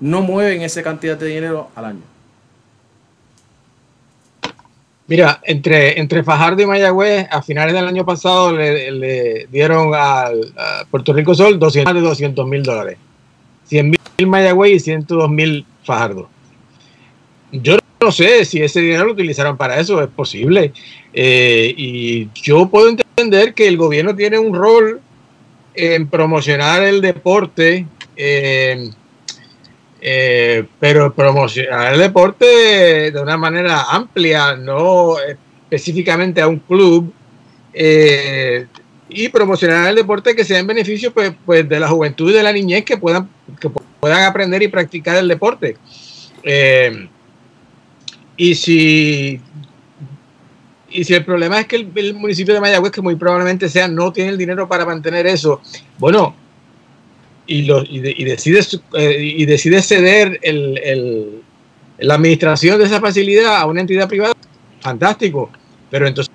[0.00, 2.17] no mueven esa cantidad de dinero al año.
[5.08, 10.84] Mira, entre, entre Fajardo y Mayagüez, a finales del año pasado le, dieron al a
[10.90, 12.98] Puerto Rico Sol 200 mil dólares.
[13.64, 16.28] 100 mil Mayagüez y 102 mil Fajardo.
[17.52, 20.72] Yo no sé si ese dinero lo utilizaron para eso, es posible.
[21.14, 25.00] Eh, y yo puedo entender que el gobierno tiene un rol
[25.74, 28.90] en promocionar el deporte, eh,
[30.00, 37.12] eh, pero promocionar el deporte de una manera amplia, no específicamente a un club,
[37.72, 38.66] eh,
[39.08, 42.42] y promocionar el deporte que sea en beneficio pues, pues, de la juventud y de
[42.42, 43.28] la niñez que puedan,
[43.60, 45.76] que puedan aprender y practicar el deporte.
[46.42, 47.08] Eh,
[48.36, 49.40] y si
[50.90, 53.88] y si el problema es que el, el, municipio de Mayagüez, que muy probablemente sea,
[53.88, 55.60] no tiene el dinero para mantener eso,
[55.98, 56.34] bueno,
[57.48, 58.60] y, lo, y, de, y decide,
[58.94, 61.42] eh, y decide ceder el, el,
[61.98, 64.34] la administración de esa facilidad a una entidad privada,
[64.80, 65.50] fantástico.
[65.90, 66.30] Pero entonces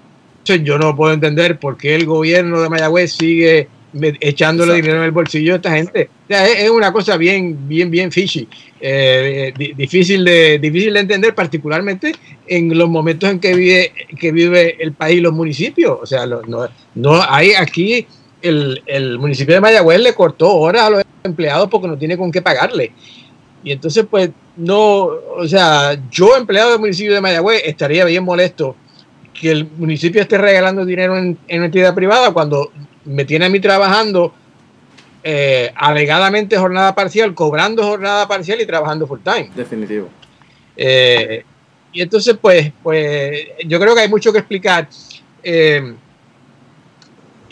[0.63, 4.81] yo no puedo entender por qué el gobierno de Mayagüez sigue echándole Exacto.
[4.81, 6.09] dinero en el bolsillo a esta gente.
[6.25, 8.47] O sea, es, es, una cosa bien, bien, bien fishy.
[8.81, 12.13] Eh, difícil, de, difícil de entender, particularmente
[12.47, 15.99] en los momentos en que vive, que vive el país y los municipios.
[16.01, 18.07] O sea, lo, no, no hay aquí
[18.43, 22.31] el, el, municipio de Mayagüez le cortó horas a los empleados porque no tiene con
[22.31, 22.93] qué pagarle.
[23.63, 25.05] Y entonces, pues, no,
[25.37, 28.75] o sea, yo empleado del municipio de Mayagüez estaría bien molesto
[29.33, 32.71] que el municipio esté regalando dinero en, en una entidad privada cuando
[33.05, 34.33] me tiene a mí trabajando
[35.25, 39.49] eh, alegadamente jornada parcial, cobrando jornada parcial y trabajando full time.
[39.55, 40.09] Definitivo.
[40.75, 41.45] Eh,
[41.93, 44.89] y entonces, pues, pues, yo creo que hay mucho que explicar.
[45.41, 45.93] Eh,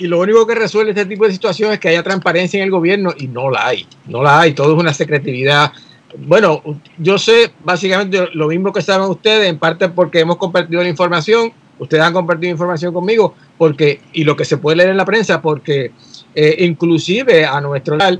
[0.02, 2.72] y lo único que resuelve este tipo de situaciones es que haya transparencia en el
[2.72, 3.86] gobierno y no la hay.
[4.08, 4.54] No la hay.
[4.54, 5.72] Todo es una secretividad.
[6.18, 6.64] Bueno,
[6.98, 11.54] yo sé básicamente lo mismo que saben ustedes, en parte porque hemos compartido la información,
[11.78, 15.40] ustedes han compartido información conmigo, porque y lo que se puede leer en la prensa,
[15.40, 15.92] porque
[16.34, 18.20] eh, inclusive a nuestro eh,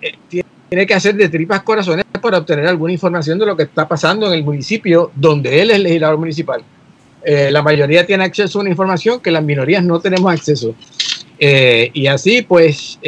[0.00, 3.86] eh, tiene que hacer de tripas corazones para obtener alguna información de lo que está
[3.86, 6.64] pasando en el municipio donde él es legislador municipal.
[7.24, 10.74] Eh, la mayoría tiene acceso a una información que las minorías no tenemos acceso.
[11.40, 12.98] y así pues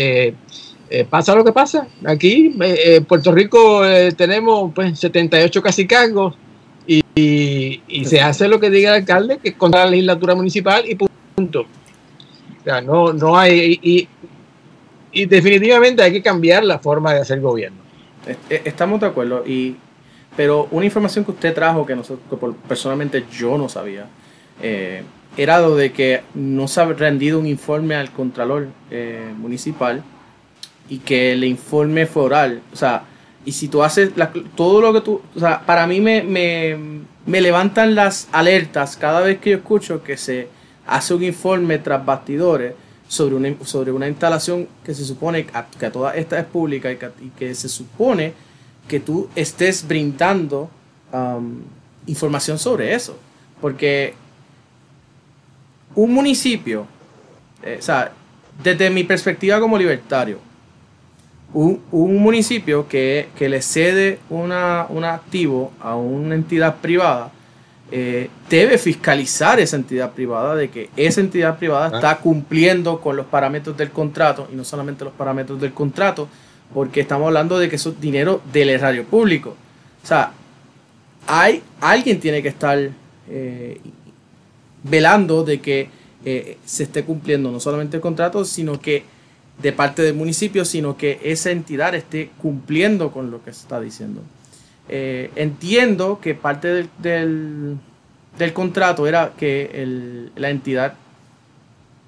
[1.08, 1.86] pasa lo que pasa.
[2.04, 3.82] Aquí en Puerto Rico
[4.16, 6.34] tenemos pues 78 casi cargos
[6.86, 10.34] y, y, y se hace lo que diga el alcalde, que es contra la legislatura
[10.34, 10.96] municipal y
[11.34, 11.66] punto.
[12.60, 13.78] O sea, no, no hay.
[15.12, 17.78] Y, definitivamente hay que cambiar la forma de hacer gobierno.
[18.48, 19.44] Estamos de acuerdo.
[19.46, 19.76] Y,
[20.36, 24.06] pero una información que usted trajo que, nosotros, que personalmente yo no sabía
[24.62, 25.02] eh,
[25.36, 30.02] era lo de que no se ha rendido un informe al Contralor eh, Municipal
[30.88, 32.62] y que el informe fue oral.
[32.72, 33.04] O sea,
[33.44, 35.22] y si tú haces la, todo lo que tú.
[35.34, 36.76] O sea, para mí me, me,
[37.26, 40.48] me levantan las alertas cada vez que yo escucho que se
[40.86, 42.74] hace un informe tras bastidores
[43.08, 46.44] sobre una, sobre una instalación que se supone que a, que a toda esta es
[46.44, 46.96] pública y
[47.36, 48.32] que, se supone
[48.90, 50.68] que tú estés brindando
[51.12, 51.60] um,
[52.08, 53.16] información sobre eso.
[53.60, 54.14] Porque
[55.94, 56.86] un municipio,
[57.62, 58.10] eh, o sea,
[58.60, 60.38] desde mi perspectiva como libertario,
[61.54, 67.30] un, un municipio que, que, le cede una, un activo a una entidad privada,
[67.92, 71.96] eh, debe fiscalizar esa entidad privada de que esa entidad privada ah.
[71.96, 76.28] está cumpliendo con los parámetros del contrato y no solamente los parámetros del contrato,
[76.72, 79.56] porque estamos hablando de que eso es dinero del erario público.
[80.02, 80.32] O sea,
[81.26, 82.78] hay, alguien tiene que estar
[83.28, 83.80] eh,
[84.82, 85.88] velando de que
[86.24, 89.04] eh, se esté cumpliendo no solamente el contrato, sino que
[89.60, 93.80] de parte del municipio, sino que esa entidad esté cumpliendo con lo que se está
[93.80, 94.22] diciendo.
[94.88, 97.78] Eh, entiendo que parte del,
[98.38, 100.94] del, contrato era que la entidad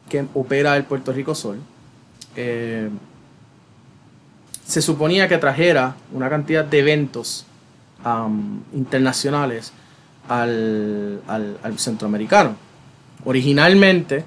[0.09, 1.59] que opera el Puerto Rico Sol
[4.67, 7.45] se suponía que trajera una cantidad de eventos
[8.05, 9.73] um, internacionales
[10.29, 12.57] al, al, centroamericano.
[13.25, 14.25] Originalmente,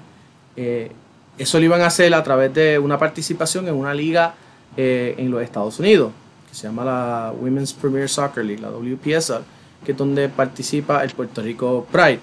[0.56, 0.91] eh,
[1.38, 4.36] eso lo iban a hacer a través de una participación en una liga
[4.78, 6.12] eh, en los Estados Unidos
[6.50, 9.43] que se llama la Women's Premier Soccer League, la WPSL,
[9.84, 12.19] que es donde participa el Puerto Rico Pride.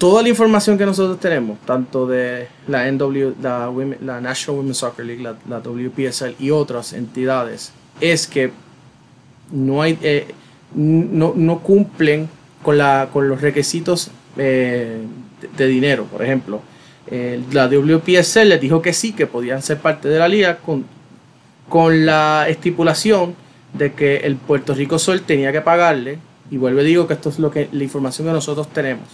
[0.00, 5.22] Toda la información que nosotros tenemos, tanto de la NW, la, National Women's Soccer League,
[5.22, 8.50] la, WPSL y otras entidades, es que
[9.52, 10.28] no hay eh,
[10.74, 12.30] no, cumplen
[12.62, 15.02] con, la, con los requisitos eh,
[15.58, 16.04] de, dinero.
[16.04, 16.62] Por ejemplo,
[17.52, 20.60] la WPSL les dijo que sí, que podían ser parte de la liga
[21.68, 23.34] con, la estipulación
[23.74, 26.16] de que el Puerto Rico Sol tenía que pagarle.
[26.50, 29.04] Y vuelvo digo que esto es lo que la información que nosotros tenemos.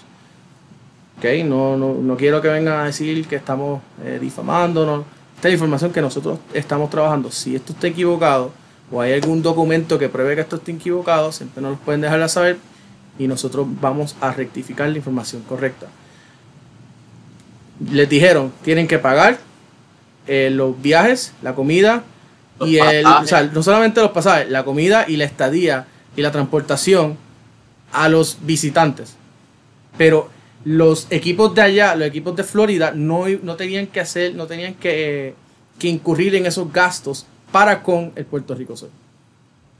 [1.18, 1.24] ¿Ok?
[1.44, 5.04] No, no, no quiero que vengan a decir que estamos eh, difamándonos.
[5.36, 7.30] Esta es la información que nosotros estamos trabajando.
[7.30, 8.52] Si esto está equivocado
[8.90, 12.26] o hay algún documento que pruebe que esto esté equivocado, siempre nos lo pueden dejar
[12.28, 12.58] saber
[13.18, 15.86] y nosotros vamos a rectificar la información correcta.
[17.90, 19.38] Les dijeron, tienen que pagar
[20.26, 22.04] eh, los viajes, la comida
[22.58, 26.22] Los y el, o sea, no solamente los pasajes, la comida y la estadía y
[26.22, 27.16] la transportación
[27.92, 29.16] a los visitantes.
[29.98, 30.30] Pero
[30.66, 34.74] los equipos de allá, los equipos de Florida, no, no tenían que hacer, no tenían
[34.74, 35.32] que,
[35.78, 38.90] que incurrir en esos gastos para con el Puerto Rico Sol.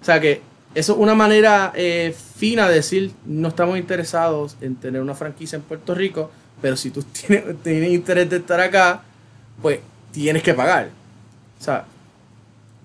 [0.00, 0.40] O sea que
[0.76, 5.56] eso es una manera eh, fina de decir, no estamos interesados en tener una franquicia
[5.56, 6.30] en Puerto Rico,
[6.62, 9.02] pero si tú tienes, tienes interés de estar acá,
[9.60, 9.80] pues
[10.12, 10.90] tienes que pagar.
[11.60, 11.84] O sea,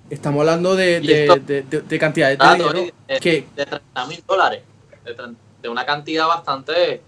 [0.09, 2.73] estamos hablando de, de, de- de- de cantidades de dinero
[3.07, 4.63] de, que de 30 mil dólares,
[5.61, 7.01] de una cantidad bastante,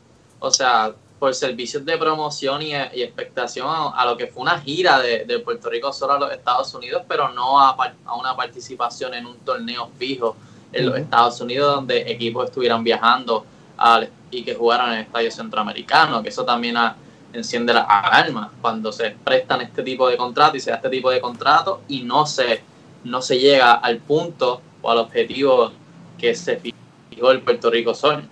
[0.45, 4.60] o sea, por servicios de promoción y, y expectación a, a lo que fue una
[4.60, 7.77] gira de, de Puerto Rico solo a los Estados Unidos, pero no a,
[8.19, 10.36] una participación en un torneo fijo
[10.73, 10.97] en los.
[10.97, 13.45] Estados Unidos donde equipos estuvieran viajando
[13.77, 16.95] al- y que jugaran en el Estadio Centroamericano, que eso también a-
[17.32, 21.10] enciende la alarma cuando se prestan este tipo de contratos y se da este tipo
[21.10, 22.62] de contratos y no se
[23.06, 25.71] no se llega al punto o al objetivo
[26.17, 28.23] que se fijó el Puerto Rico Sol.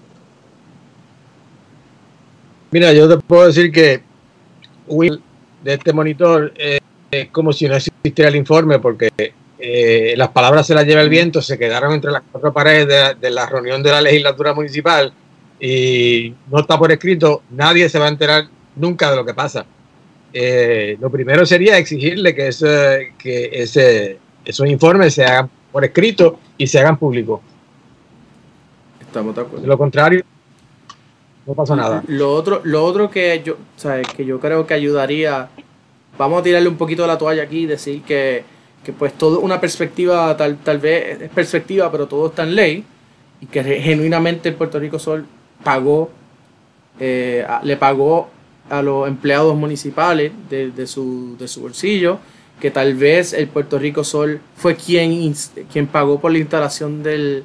[2.71, 4.01] Mira, yo te puedo decir que
[4.87, 5.21] Will
[5.63, 6.79] de este monitor eh,
[7.11, 9.09] es como si no existiera el informe porque
[9.59, 12.99] eh, las palabras se las lleva el viento, se quedaron entre las cuatro paredes de
[12.99, 15.13] la, de la reunión de la legislatura municipal
[15.59, 19.65] y no está por escrito, nadie se va a enterar nunca de lo que pasa.
[20.33, 26.39] Eh, lo primero sería exigirle que, ese, que ese, esos informes se hagan por escrito
[26.57, 27.41] y se hagan públicos.
[29.01, 29.67] estamos de De acuerdo.
[29.67, 30.23] lo contrario,
[31.51, 32.03] no pasa nada.
[32.07, 34.07] Lo otro, lo otro que yo, ¿sabes?
[34.07, 35.49] que yo creo que ayudaría,
[36.17, 38.43] vamos a tirarle un poquito de la toalla aquí y decir que,
[38.83, 42.83] que pues todo una perspectiva, tal, tal vez es perspectiva, pero todo está en ley,
[43.41, 45.25] y que genuinamente el Puerto Rico Sol
[45.63, 46.09] pagó,
[46.99, 48.29] eh, le pagó
[48.69, 52.19] a los empleados municipales de, de su, de su bolsillo,
[52.59, 55.33] que tal vez el Puerto Rico Sol fue quien,
[55.73, 57.43] quien pagó por la instalación del,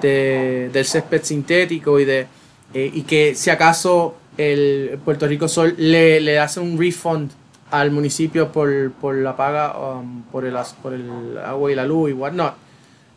[0.00, 2.26] de- del césped sintético y de
[2.74, 7.30] eh, y que si acaso el Puerto Rico Sol le, le hace un refund
[7.70, 12.10] al municipio por, por la paga um, por, el, por el agua y la luz
[12.10, 12.54] y whatnot.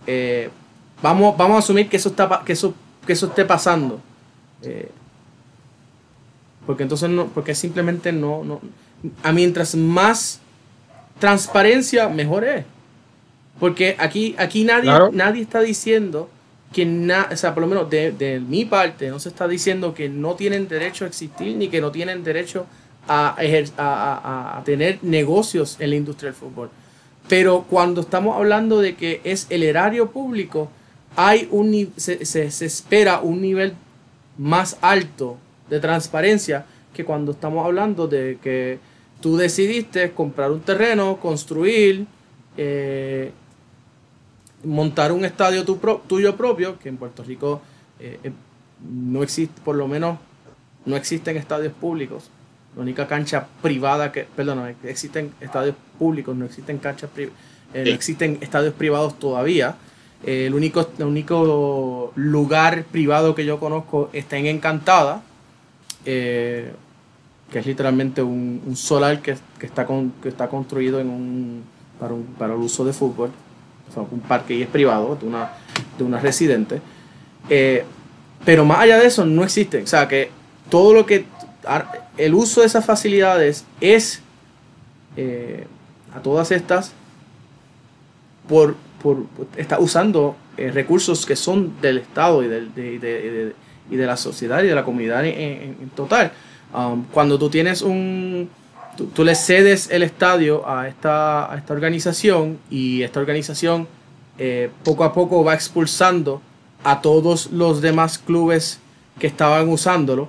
[0.07, 0.49] Eh,
[1.01, 2.73] vamos, vamos a asumir que eso está que eso,
[3.05, 3.99] que eso esté pasando.
[4.61, 4.89] Eh,
[6.65, 8.61] porque entonces no, porque simplemente no, no
[9.23, 10.39] a mientras más
[11.19, 12.65] transparencia mejor es.
[13.59, 15.09] Porque aquí, aquí nadie, Claro.
[15.13, 16.29] nadie está diciendo
[16.73, 19.93] que na, o sea, por lo menos de, de mi parte, no se está diciendo
[19.93, 22.65] que no tienen derecho a existir ni que no tienen derecho
[23.07, 26.69] a, ejer- a, a- tener negocios en la industria del fútbol.
[27.29, 30.69] Pero cuando estamos hablando de que es el erario público,
[31.15, 33.73] hay un, se- se espera un nivel
[34.37, 35.37] más alto
[35.69, 38.79] de transparencia que cuando estamos hablando de que
[39.21, 42.05] tú decidiste comprar un terreno, construir,
[42.57, 43.31] eh,
[44.65, 47.61] montar un estadio tu pro- tuyo propio, que en Puerto Rico
[47.99, 48.31] eh, eh,
[48.91, 50.17] no existe, por lo menos
[50.85, 52.29] no existen estadios públicos.
[52.75, 57.31] La única cancha privada que, perdón, no, existen estadios públicos, no existen canchas eh,
[57.73, 59.75] no existen estadios privados todavía.
[60.23, 65.21] Eh, el, único, el único lugar privado que yo conozco está en Encantada,
[67.51, 71.63] que es literalmente un, un solar que, que está con- que está construido en un,
[71.99, 73.31] para, un- para el uso de fútbol.
[73.95, 75.49] Sea, un parque y es privado de una,
[75.97, 76.81] de una residente.
[77.49, 77.83] Eh,
[78.45, 79.81] pero más allá de eso no existe.
[79.81, 80.29] O sea, que
[80.69, 81.25] todo lo que...
[82.17, 84.21] El uso de esas facilidades es
[85.17, 85.65] eh,
[86.15, 86.93] a todas estas
[88.47, 89.25] por, por
[89.57, 93.53] está usando eh, recursos que son del Estado y, del- de,
[93.89, 96.31] y de la sociedad y de la comunidad en total.
[96.73, 98.49] Um, cuando tú tienes un,
[98.95, 103.87] tú, le cedes el estadio a esta, esta organización y esta organización
[104.37, 106.41] eh, poco a poco va expulsando
[106.83, 108.79] a todos los demás clubes
[109.19, 110.27] que estaban usándolo,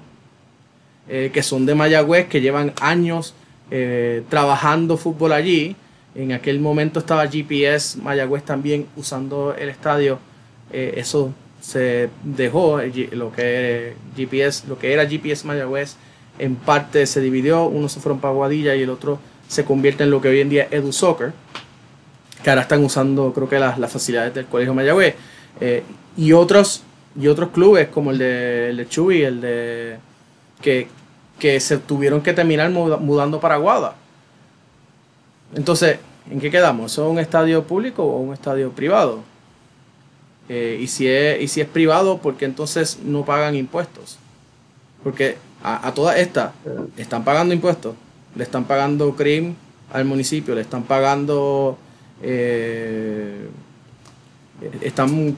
[1.08, 3.34] eh, que son de Mayagüez, que llevan años
[3.70, 5.76] eh, trabajando fútbol allí.
[6.14, 10.18] En aquel momento estaba GPS Mayagüez también usando el estadio.
[10.72, 12.80] Eso se dejó,
[13.12, 15.96] lo que, GPS, lo que era GPS Mayagüez
[16.38, 19.18] en parte se dividió, uno se fueron para Guadilla y el otro
[19.48, 21.32] se convierte en lo que hoy en día es Edu Soccer,
[22.42, 25.14] que ahora están usando creo que las, las facilidades del Colegio Mayagüez.
[25.60, 25.82] Eh,
[26.16, 26.82] y otros
[27.18, 29.96] y otros clubes como el de, el el de
[30.60, 30.88] que,
[31.38, 33.94] que se tuvieron que terminar muda- mudando para Guada.
[35.54, 35.98] Entonces,
[36.30, 36.92] ¿en qué quedamos?
[36.92, 39.20] ¿Eso es un estadio público o un estadio privado?
[40.48, 44.18] Eh, y, si y si es privado, ¿por qué entonces no pagan impuestos?
[45.02, 46.52] Porque a, a todas estas
[46.96, 47.94] están pagando impuestos,
[48.36, 49.54] le están pagando CRIM
[49.92, 51.76] al municipio, le están pagando,
[52.22, 53.48] eh,
[54.80, 55.36] están,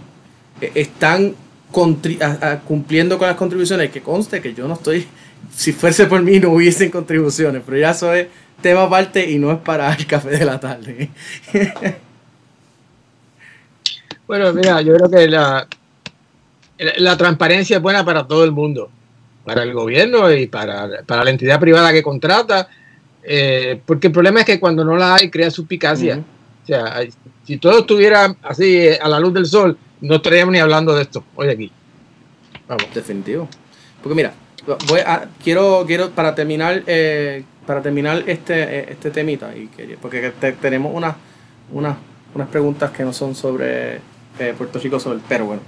[0.60, 1.34] eh, están
[1.72, 5.06] contri- a- a- cumpliendo con las contribuciones, que conste que yo no estoy,
[5.54, 8.26] si fuese por mí no hubiesen contribuciones, pero ya eso es
[8.60, 11.10] tema aparte y no es para el café de la tarde.
[14.26, 15.66] Bueno, mira, yo creo que la,
[16.98, 18.90] la transparencia es buena para todo el mundo,
[19.48, 22.68] para el gobierno y para, para la entidad privada que contrata,
[23.22, 26.18] eh, porque el problema es que cuando no la hay, crea suspicacia.
[26.64, 27.00] O sea,
[27.44, 31.00] si todo estuviera así eh, a la luz del sol, no estaríamos ni hablando de
[31.02, 31.72] esto hoy aquí.
[32.68, 32.84] Vamos.
[32.94, 33.48] Definitivo.
[34.02, 34.34] Porque mira,
[34.86, 39.96] voy a- quiero, quiero para terminar, eh, para terminar este, eh, este temita, y que,
[40.00, 41.16] porque te- tenemos unas
[41.72, 41.96] unas
[42.34, 43.96] unas preguntas que no son sobre
[44.38, 45.62] eh, Puerto Rico Sol, pero bueno.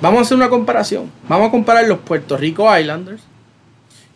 [0.00, 1.10] Vamos a hacer una comparación.
[1.28, 3.22] Vamos a comparar los Puerto Rico Islanders,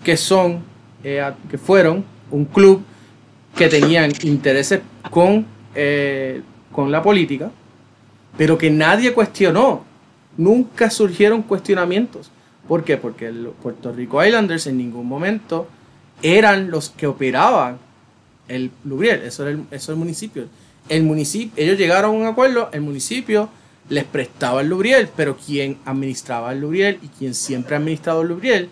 [0.05, 0.61] que son,
[1.03, 2.85] eh, que fueron un club
[3.57, 4.80] que tenían intereses
[5.11, 7.51] con, eh, con la política,
[8.37, 9.85] pero que nadie cuestionó.
[10.37, 12.30] Nunca surgieron cuestionamientos.
[12.68, 12.97] ¿Por qué?
[12.97, 15.66] Porque los Puerto Rico Islanders en ningún momento
[16.22, 17.78] eran los que operaban
[18.47, 19.22] el Lubriel.
[19.22, 20.45] Eso era el, eso el municipio.
[20.89, 21.53] El municipio.
[21.62, 23.49] Ellos llegaron a un acuerdo, el municipio
[23.89, 28.28] les prestaba el Lubriel, pero quien administraba el Lubriel y quien siempre ha administrado el
[28.28, 28.70] Lubriel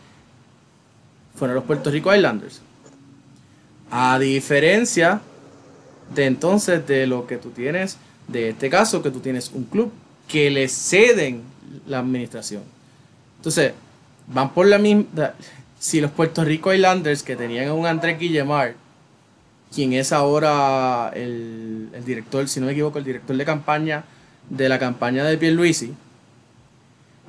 [1.34, 2.60] fueron los Puerto Rico Islanders.
[3.90, 5.20] A diferencia
[6.14, 7.96] de entonces de lo que tú tienes,
[8.28, 9.92] de este caso, que tú tienes un club
[10.28, 11.42] que le ceden
[11.86, 12.62] la administración.
[13.36, 13.72] Entonces,
[14.26, 15.34] van por la misma.
[15.78, 18.74] Si los Puerto Rico Islanders que tenían a un Andrés Guillemar,
[19.74, 24.04] quien es ahora el, el director, si no me equivoco, el director de campaña
[24.50, 25.94] de la campaña de Pierluisi,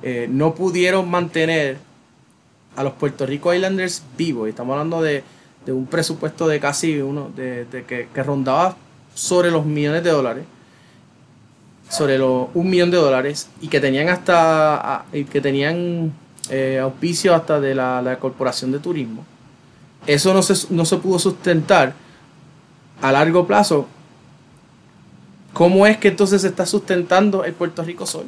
[0.02, 1.78] eh, no pudieron mantener
[2.76, 4.46] a los Puerto Rico Islanders vivos.
[4.46, 5.24] Y estamos hablando de,
[5.64, 8.76] de un presupuesto de casi uno, de, de que, que rondaba
[9.14, 10.44] sobre los millones de dólares
[11.92, 16.10] sobre los un millón de dólares y que tenían hasta y que tenían
[16.48, 19.26] eh, auspicio hasta de la, la corporación de turismo
[20.06, 21.92] eso no se, no se pudo sustentar
[23.02, 23.86] a largo plazo
[25.52, 28.26] cómo es que entonces se está sustentando el Puerto Rico Sol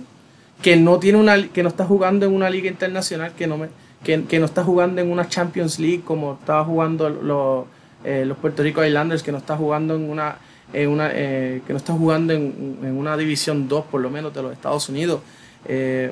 [0.63, 3.69] que no tiene una que no está jugando en una liga internacional que no me
[4.05, 7.65] que, que no está jugando en una Champions League como estaba jugando los
[8.05, 10.37] eh, los Puerto Rico Islanders que no está jugando en una
[10.73, 14.35] en una, eh, que no está jugando en, en una división 2 por lo menos
[14.35, 15.21] de los Estados Unidos,
[15.67, 16.11] eh,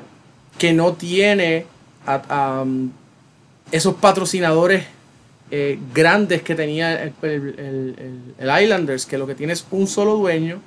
[0.57, 1.65] que no tiene
[2.63, 2.89] um,
[3.71, 4.85] esos patrocinadores
[5.93, 7.13] grandes que tenía el-
[8.37, 10.59] el Islanders, que lo que tiene es un solo dueño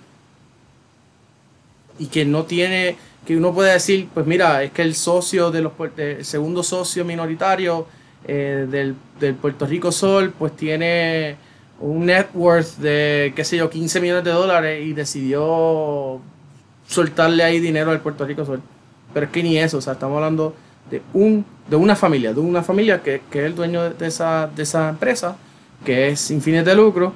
[1.99, 5.63] y que no tiene, que uno puede decir, pues mira, es que el socio de
[5.63, 7.87] los el segundo socio minoritario
[8.27, 11.37] eh, del, del Puerto Rico Sol, pues tiene
[11.81, 16.21] un net worth de, qué sé yo, 15 millones de dólares y decidió
[16.87, 18.63] soltarle ahí dinero al Puerto Rico Sol.
[19.13, 20.55] Pero es que ni eso, o sea, estamos hablando
[20.91, 24.49] de un de una familia, de una familia que, que es el dueño de esa,
[24.55, 25.37] de esa empresa,
[25.85, 27.13] que es sin fines de lucro.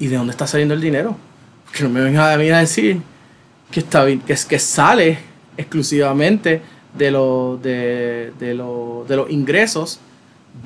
[0.00, 1.16] ¿Y de dónde está saliendo el dinero?
[1.72, 3.00] Que no me venga a mí a decir
[3.74, 5.18] que, está, que, es, que sale
[5.56, 6.62] exclusivamente
[6.96, 8.46] de, lo, de, de,
[9.08, 9.98] de los ingresos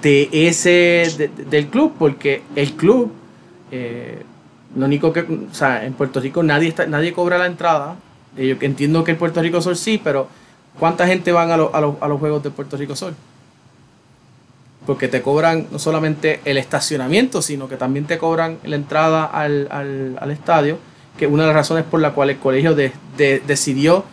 [0.02, 0.70] de ese
[1.16, 3.10] de- de- del club porque el club
[3.70, 4.22] eh,
[4.76, 7.96] lo único que o sea en Puerto Rico nadie está, nadie cobra la entrada.
[8.36, 10.28] Yo entiendo que el Puerto Rico Sol sí pero
[10.78, 13.14] cuánta gente van a, lo- a, a los juegos de Puerto Rico Sol
[14.86, 19.68] porque te cobran no solamente el estacionamiento sino que también te cobran la entrada al-
[19.70, 20.78] al estadio
[21.18, 24.04] que una de las razones por la cual el colegio de- de- decidió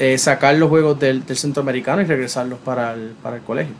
[0.00, 3.74] eh, sacar los juegos del, del centroamericano y regresarlos para el, para el colegio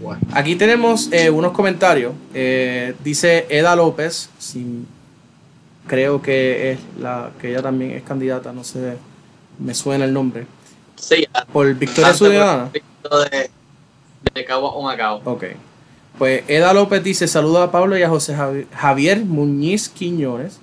[0.00, 0.20] Bueno.
[0.32, 2.12] Aquí tenemos eh, unos comentarios.
[2.32, 4.30] Eh, dice Eda López,
[5.86, 8.96] creo que es la que ella también es candidata, no sé,
[9.58, 10.46] me suena el nombre.
[10.96, 12.70] Sí, Por Victoria bastante Ciudadana.
[13.30, 13.50] de,
[14.34, 15.20] de Cabo a Humacao.
[15.24, 15.44] Ok.
[16.18, 20.58] Pues Eda López dice, saluda a Pablo y a José Javi- Javier Muñiz Quiñones.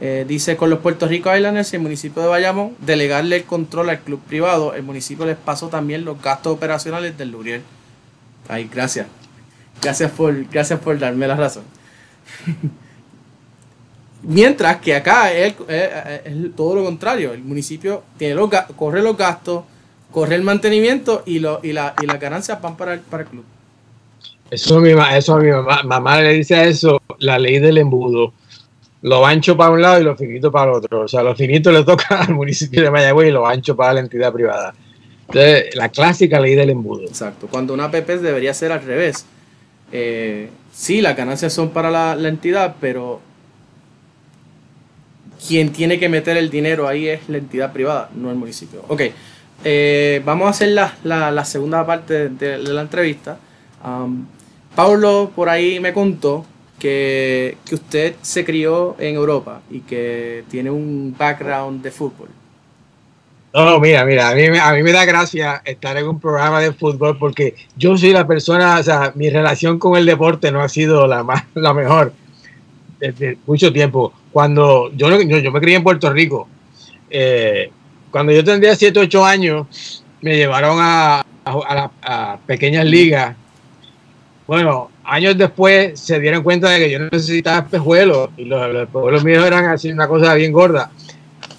[0.00, 3.88] Eh, dice, con los Puerto Rico Islanders y el municipio de Bayamón, delegarle el control
[3.90, 7.62] al club privado, el municipio les pasó también los gastos operacionales del Luriel.
[8.48, 9.06] Ay, gracias.
[9.82, 11.64] Gracias por, gracias por darme la razón.
[14.22, 17.32] Mientras que acá es, es- todo lo contrario.
[17.32, 19.64] El municipio tiene los, corre los gastos,
[20.10, 23.28] corre el mantenimiento y, lo, y, la, y las ganancias van para el, para el
[23.28, 23.44] club.
[24.50, 27.78] Eso, a mi, eso a mi mamá, mamá le dice a eso la ley del
[27.78, 28.32] embudo.
[29.02, 31.02] Lo ancho para un lado y lo finito para el otro.
[31.02, 34.00] O sea, lo finito le toca al municipio de Mayagüez y lo ancho para la
[34.00, 34.74] entidad privada.
[35.28, 37.02] Entonces, la clásica ley del embudo.
[37.02, 37.48] Exacto.
[37.50, 39.26] Cuando una PP debería ser al revés.
[39.92, 43.20] Eh, sí, las ganancias son para la, entidad, pero
[45.46, 48.84] quien tiene que meter el dinero ahí es la entidad privada, no el municipio.
[48.88, 49.02] Ok,
[49.64, 53.38] eh, vamos a hacer la, la- segunda parte de, la entrevista.
[54.76, 56.46] Pablo por ahí me contó
[56.78, 62.28] que, que usted se crió en Europa y que tiene un background de fútbol.
[63.54, 66.72] No, mira, mira, a mí, a mí me da gracia estar en un programa de
[66.74, 70.68] fútbol porque yo soy la persona, o sea, mi relación con el deporte no ha
[70.68, 72.12] sido la más, la mejor
[73.00, 74.12] desde mucho tiempo.
[74.30, 76.48] Cuando yo, yo, yo me crié en Puerto Rico,
[77.08, 77.70] eh,
[78.10, 83.36] cuando yo tendría 7, 8 años, me llevaron a, a- a pequeñas ligas.
[84.46, 89.24] Bueno, años después se dieron cuenta de que yo necesitaba espejuelos y los, los espejuelos
[89.24, 90.90] míos eran así una cosa bien gorda.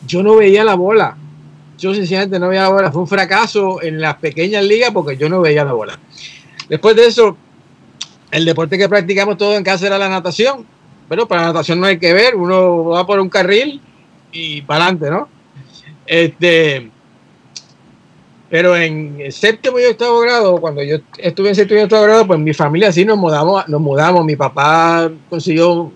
[0.05, 1.17] Yo no veía la bola
[1.77, 2.91] yo sencillamente no veía la bola.
[2.91, 5.97] Fue un fracaso en las pequeñas ligas porque yo no veía la bola.
[6.67, 7.37] Después de eso,
[8.31, 10.65] el deporte que practicamos todos en casa era la natación.
[11.07, 13.79] Pero para la natación no hay que ver, uno va por un carril
[14.33, 15.29] y para adelante, ¿no?
[16.05, 16.91] Este,
[18.49, 22.27] pero en el séptimo y octavo grado, cuando yo estuve en séptimo y octavo grado,
[22.27, 24.23] pues mi familia sí nos mudamos, nos mudamos.
[24.23, 25.93] Mi papá consiguió una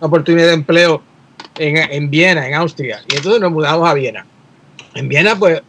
[0.00, 1.02] oportunidad de empleo
[1.58, 4.26] en, en Viena, en Austria, y entonces nos mudamos a Viena
[4.94, 5.60] en Viena, pues,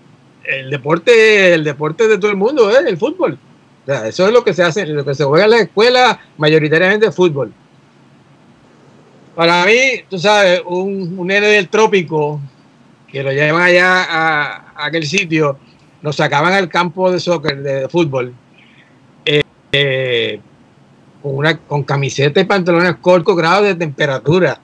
[0.43, 3.37] el deporte, el deporte de todo el mundo es el fútbol.
[3.83, 6.19] O sea, eso es lo que se hace, lo que se juega en la escuela,
[6.37, 7.51] mayoritariamente es fútbol.
[9.35, 12.39] Para mí, tú sabes, un, un nene del trópico
[13.07, 15.57] que lo llevan allá a aquel sitio,
[16.05, 18.31] nos sacaban al campo de soccer, de, fútbol,
[19.25, 19.41] eh,
[19.71, 20.39] eh,
[21.19, 24.61] con, una, con camiseta y pantalones cortos grados de temperatura.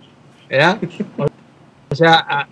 [1.89, 2.48] O sea,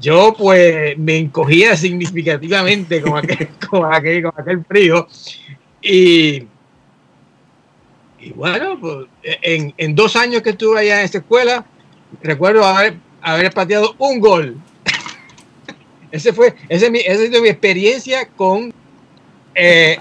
[0.00, 5.06] yo pues me encogía significativamente con aquel, con aquel, con aquel frío
[5.80, 6.42] y,
[8.18, 11.64] y bueno, pues en, en dos años que estuve allá en esa escuela,
[12.20, 14.56] recuerdo haber, haber pateado un gol.
[16.10, 18.72] Ese fue, ese es mi, esa es mi experiencia con
[19.54, 19.98] eh,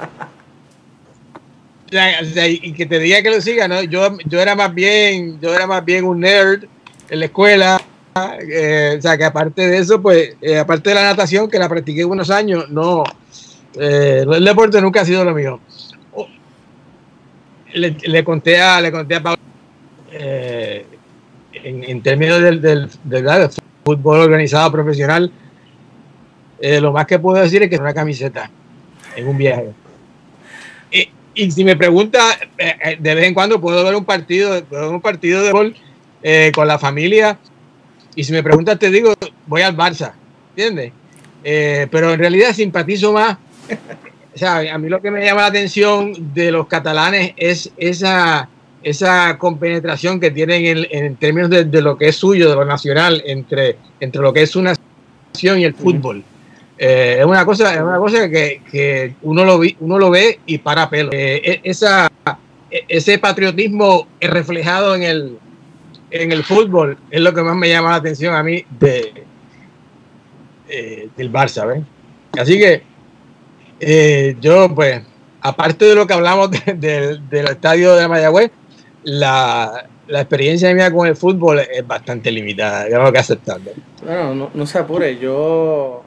[2.62, 3.82] y que te diga que lo siga, ¿no?
[3.84, 6.64] Yo, yo era más bien, yo era más bien un nerd
[7.10, 7.82] en la escuela.
[8.41, 11.70] eh, o sea, que aparte de eso, pues, eh, aparte de la natación, que la
[11.70, 13.03] practiqué unos años, no,
[13.80, 15.60] eh, el deporte nunca ha sido lo mío.
[16.14, 16.28] Oh,
[17.74, 19.41] le, conté a, le conté a Pablo,
[20.12, 23.49] en, términos del, del- del
[23.84, 25.32] fútbol organizado profesional,
[26.60, 28.49] eh, lo más que puedo decir es que es una camiseta
[29.16, 29.72] en un viaje.
[30.91, 32.20] Y, y si me pregunta,
[32.58, 35.51] eh, eh, de vez en cuando puedo ver un partido, puedo ver un partido de
[35.51, 35.76] fútbol
[36.24, 37.38] eh, con la familia.
[38.16, 39.14] Y si me preguntas, te digo,
[39.45, 40.14] voy al Barça,
[40.51, 40.93] ¿entiendes?
[41.43, 43.38] Eh, pero en realidad simpatizo más.
[44.34, 48.49] O sea, a mí lo que me llama la atención de los catalanes es esa,
[48.84, 52.66] esa compenetración que tienen en, en términos de, de lo que es suyo, de lo
[52.66, 54.74] nacional, entre, entre lo que es una
[55.34, 56.24] nación y el fútbol.
[56.78, 60.40] Eh, es una cosa, es una cosa que, que uno, lo vi, uno lo ve
[60.46, 61.10] y para pelo.
[61.14, 62.10] Eh, e- esa,
[62.70, 65.38] e- ese patriotismo reflejado en el,
[66.12, 69.24] en el fútbol es lo que más me llama la atención a mí de,
[70.70, 71.66] eh, del Barça.
[71.68, 71.84] ¿ves?
[72.40, 72.84] Así que
[73.80, 75.02] eh, yo, pues,
[75.42, 78.52] aparte de lo que hablamos de- de- del estadio de Mayagüez,
[79.04, 83.72] la, la experiencia mía con el fútbol es bastante limitada, tengo que aceptarlo.
[84.04, 86.04] Bueno, no, no se apure, yo,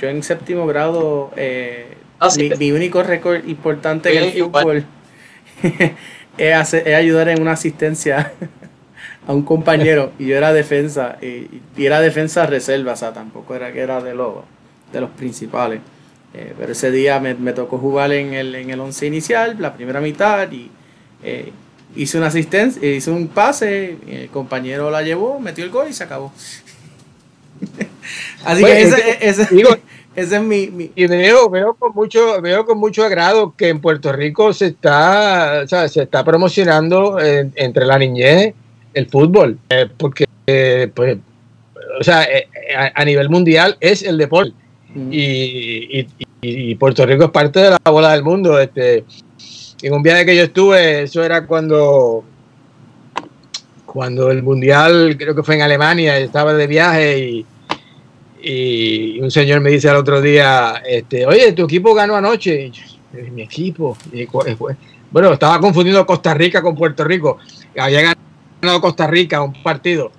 [0.00, 2.50] yo en séptimo grado, eh, Ah, sí.
[2.50, 4.84] mi, mi único récord importante en el fútbol
[6.38, 8.32] es, hacer- es ayudar en una asistencia
[9.26, 13.54] a un compañero y yo era defensa y, y era defensa reserva, o sea, tampoco
[13.54, 14.34] era que era de los,
[14.92, 15.80] de los principales.
[16.34, 19.72] Eh, pero ese día me, me, tocó jugar en el, en el once inicial, la
[19.74, 20.70] primera mitad, y
[21.22, 21.52] eh,
[21.96, 26.04] hice una asistencia, hice un pase, el compañero la llevó, metió el gol y se
[26.04, 26.32] acabó.
[28.44, 29.76] Así que ese, ese- digo-
[30.16, 33.80] ese es mi, mi- Y veo, veo con mucho, veo con mucho agrado que en
[33.80, 38.54] Puerto Rico se está, o sea, se está promocionando eh, entre la niñez
[38.94, 41.18] el fútbol, eh, porque eh, pues,
[42.00, 44.54] o sea, eh, a, a nivel mundial es el deporte
[45.12, 46.06] y-
[46.40, 48.58] y Puerto Rico es parte de la bola del mundo.
[48.60, 49.04] Este,
[49.82, 52.24] en un viaje que yo estuve, eso era cuando
[53.84, 57.46] cuando el mundial creo que fue en Alemania, estaba de viaje y
[58.42, 62.70] y un señor me dice al otro día, este, oye, tu equipo ganó anoche.
[62.70, 62.82] Yo,
[63.32, 63.96] mi equipo.
[65.10, 67.38] Bueno, estaba confundiendo Costa Rica con Puerto Rico.
[67.76, 68.14] Había
[68.60, 70.12] ganado Costa Rica un partido.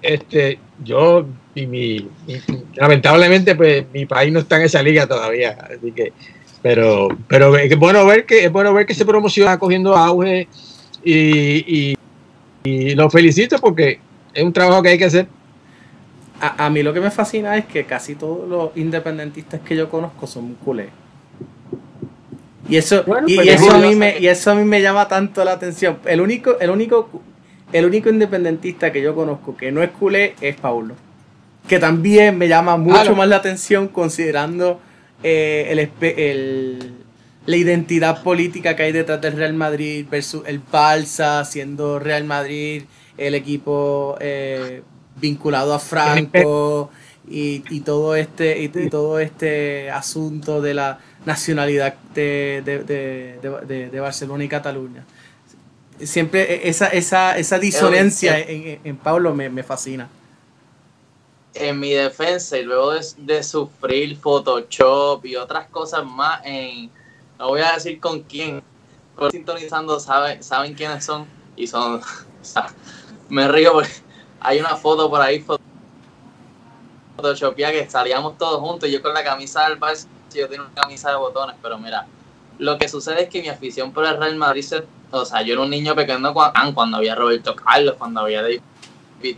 [0.00, 2.08] Este, yo y mi,
[2.76, 5.58] lamentablemente, pues mi país no está en esa liga todavía.
[5.68, 6.12] Así que,
[6.62, 10.48] pero, pero es bueno ver que es bueno ver que se promociona cogiendo auge
[11.04, 11.96] y,
[12.64, 14.00] y lo felicito porque
[14.32, 15.28] es un trabajo que hay que hacer.
[16.40, 19.88] A, a mí lo que me fascina es que casi todos los independentistas que yo
[19.88, 20.88] conozco son culés.
[22.68, 25.08] Y eso, Bueno, y, y eso a mí me, y eso a mí me llama
[25.08, 25.98] tanto la atención.
[26.04, 27.08] El único, el único,
[27.72, 30.94] el único independentista que yo conozco que no es culé es Paulo.
[31.66, 33.16] Que también me llama mucho Claro.
[33.16, 34.80] más la atención considerando
[35.22, 35.78] eh, el,
[36.18, 36.92] el-
[37.46, 42.82] la identidad política que hay detrás del Real Madrid versus el Balsa siendo Real Madrid
[43.16, 44.82] el equipo eh,
[45.20, 46.90] vinculado a Franco
[47.30, 53.38] y, y todo este y, y todo este asunto de la nacionalidad de, de, de-
[53.42, 55.04] de- de- de Barcelona y Cataluña.
[56.00, 60.08] Siempre e- esa, esa, esa disonancia en, en- en Pablo me, me fascina.
[61.54, 66.90] en mi defensa y luego de, de sufrir Photoshop y otras cosas más en
[67.38, 68.62] no voy a decir con quién
[69.16, 71.96] pero sintonizando saben saben quiénes son y son
[72.42, 72.68] o sea,
[73.28, 73.90] me río porque
[74.40, 75.44] hay una foto por ahí
[77.16, 81.10] Photoshopía que salíamos todos juntos yo con la camisa del Barça yo tenía una camisa
[81.10, 82.06] de botones pero mira
[82.58, 85.54] lo que sucede es que mi afición por el Real Madrid se- o sea yo
[85.54, 88.60] era un niño pequeño cuando, cuando había Roberto Carlos cuando había David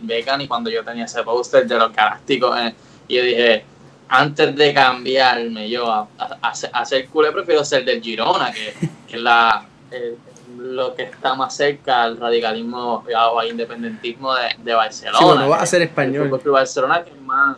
[0.03, 2.75] Beckham y cuando yo tenía ese póster de los galácticos eh,
[3.07, 3.65] y yo dije
[4.09, 6.37] antes de cambiarme yo a, a-
[6.73, 8.73] a ser- culé prefiero ser del Girona que,
[9.07, 9.65] es la
[10.61, 13.03] lo que está más cerca al radicalismo
[13.33, 15.17] o al independentismo de, de Barcelona.
[15.19, 16.29] Sí, bueno, va a ser el español.
[16.41, 17.57] Club Barcelona que es más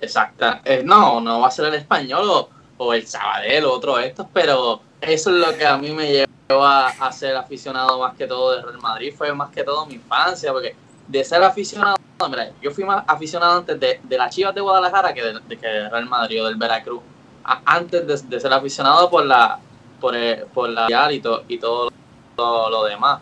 [0.00, 0.60] exacta.
[0.64, 4.06] Eh, no no va a ser el español o, o el Sabadell o otro de
[4.06, 8.14] estos pero eso es lo que a mí me llevó a, a ser aficionado más
[8.14, 9.12] que todo de Real Madrid.
[9.16, 10.74] Fue más que todo mi infancia porque
[11.08, 11.96] de ser aficionado
[12.30, 15.58] mira, yo fui más aficionado antes de, de las Chivas de Guadalajara que de, de
[15.58, 17.00] que de Real Madrid o del Veracruz.
[17.44, 19.58] A- antes de, de ser aficionado por la
[20.02, 21.88] por, el- por la y, to- y todo,
[22.36, 23.20] todo lo demás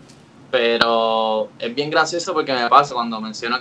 [0.50, 3.58] pero es bien gracioso porque me pasa cuando menciono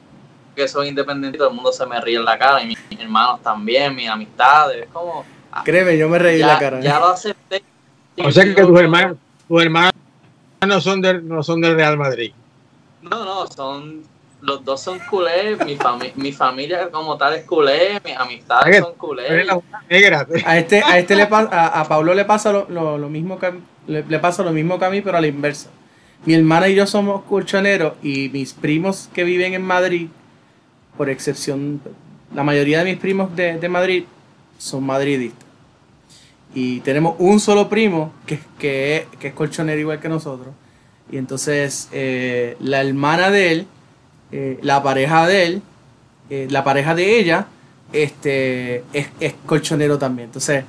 [0.55, 3.41] que soy independiente todo el mundo se me ríe en la cara y mis, hermanos
[3.43, 5.23] también mis amistades es como
[5.63, 6.79] Créeme, yo me reí ya, la cara.
[6.79, 7.63] ya lo acepté
[8.23, 9.17] O sea que tus hermanos,
[9.47, 9.91] tus hermanos
[10.65, 12.31] no son del, no son del Real Madrid.
[13.01, 14.03] No, no, son.
[14.41, 18.93] Los dos son culés, mi, fami- mi familia como tal es culé, mis amistades son
[18.95, 19.29] culés.
[20.45, 23.37] A este, a este le pasa, a, a Pablo le pasa lo, lo- lo mismo
[23.37, 23.53] que a-
[23.87, 25.69] le, le pasa lo mismo que a mí, pero a la inversa.
[26.25, 30.07] Mi hermana y yo somos colchoneros y mis primos que viven en Madrid,
[30.97, 31.81] por excepción,
[32.33, 34.03] la mayoría de mis primos de, de Madrid
[34.57, 35.47] son madridistas.
[36.55, 40.53] Y tenemos un solo primo que, que, es, que es colchonero igual que nosotros.
[41.11, 43.67] Y entonces eh, la hermana de él,
[44.31, 45.61] eh, la pareja de él,
[46.29, 47.47] eh, la pareja de ella,
[47.93, 50.27] este, es, es colchonero también.
[50.27, 50.63] Entonces,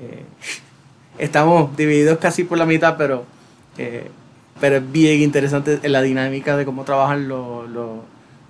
[0.00, 0.24] eh,
[1.18, 3.24] estamos divididos casi por la mitad, pero,
[4.60, 7.88] pero es bien interesante la dinámica de cómo trabajan los, los,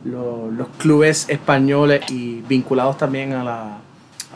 [0.04, 3.78] los- los clubes españoles y vinculados también a la,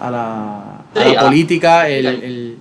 [0.00, 1.88] a la, a Sí, la a la- política.
[1.88, 2.24] el- sí.
[2.24, 2.58] el-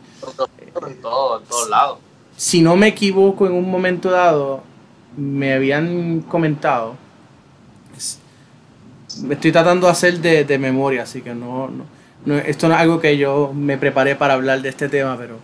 [0.87, 1.97] En, todo, en todos lados.
[2.37, 4.61] si no me equivoco, en un momento dado
[5.17, 6.95] me habían comentado.
[9.19, 11.85] Me estoy tratando de hacer de, de memoria, así que no, no,
[12.25, 15.37] no- Esto no es algo que yo me preparé para hablar de este tema, pero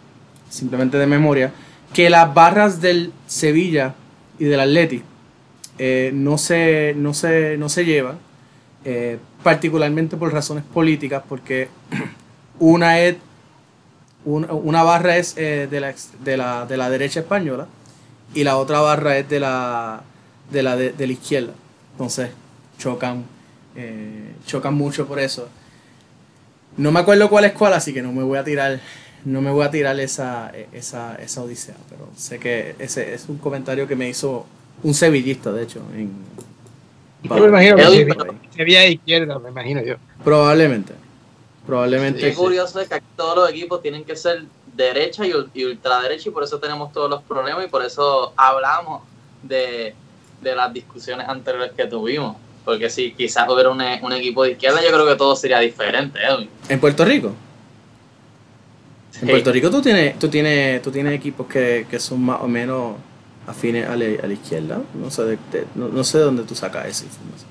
[0.50, 1.52] simplemente de memoria.
[1.94, 3.94] Que las barras del Sevilla
[4.40, 5.02] y del Atleti
[5.80, 8.18] eh, no, se, no, se, no se llevan,
[8.86, 11.70] eh, particularmente por razones políticas, porque
[12.60, 13.16] una es
[14.26, 15.94] un- una barra es eh, de, la,
[16.24, 17.68] de, la, de la derecha española
[18.34, 20.02] y la otra barra es de la,
[20.52, 21.54] de la, de, de la izquierda.
[21.94, 22.30] Entonces
[22.78, 23.24] chocan,
[23.78, 25.48] eh, chocan mucho por eso.
[26.76, 28.80] No me acuerdo cuál es cuál, así que no me voy a tirar,
[29.26, 33.38] no me voy a tirar esa, esa, esa odisea, pero sé que ese es un
[33.38, 34.46] comentario que me hizo
[34.84, 36.12] un sevillista, de hecho, en,
[37.24, 38.14] Yo me imagino que Edwin,
[38.52, 39.96] se- sería de izquierda, me imagino yo.
[40.24, 40.94] Probablemente.
[41.66, 42.20] Probablemente.
[42.22, 42.36] Qué sí.
[42.38, 44.44] curioso es que aquí todos los equipos tienen que ser
[44.76, 49.02] derecha y, y ultraderecha y por eso tenemos todos los problemas y por eso hablamos
[49.44, 49.96] de,
[50.42, 52.38] de las discusiones anteriores que tuvimos.
[52.68, 56.20] Porque si quizás hubiera un, un equipo de izquierda, yo creo que todo sería diferente,
[56.22, 56.50] Edwin.
[56.68, 57.32] En Puerto Rico.
[59.22, 59.30] En.
[59.30, 62.96] Puerto Rico tú tienes, tú tienes, tú tienes equipos que, que son más o menos
[63.48, 64.82] afines a la, a la izquierda.
[64.94, 67.50] No sé, de, de- no, no sé de dónde tú sacas esa información.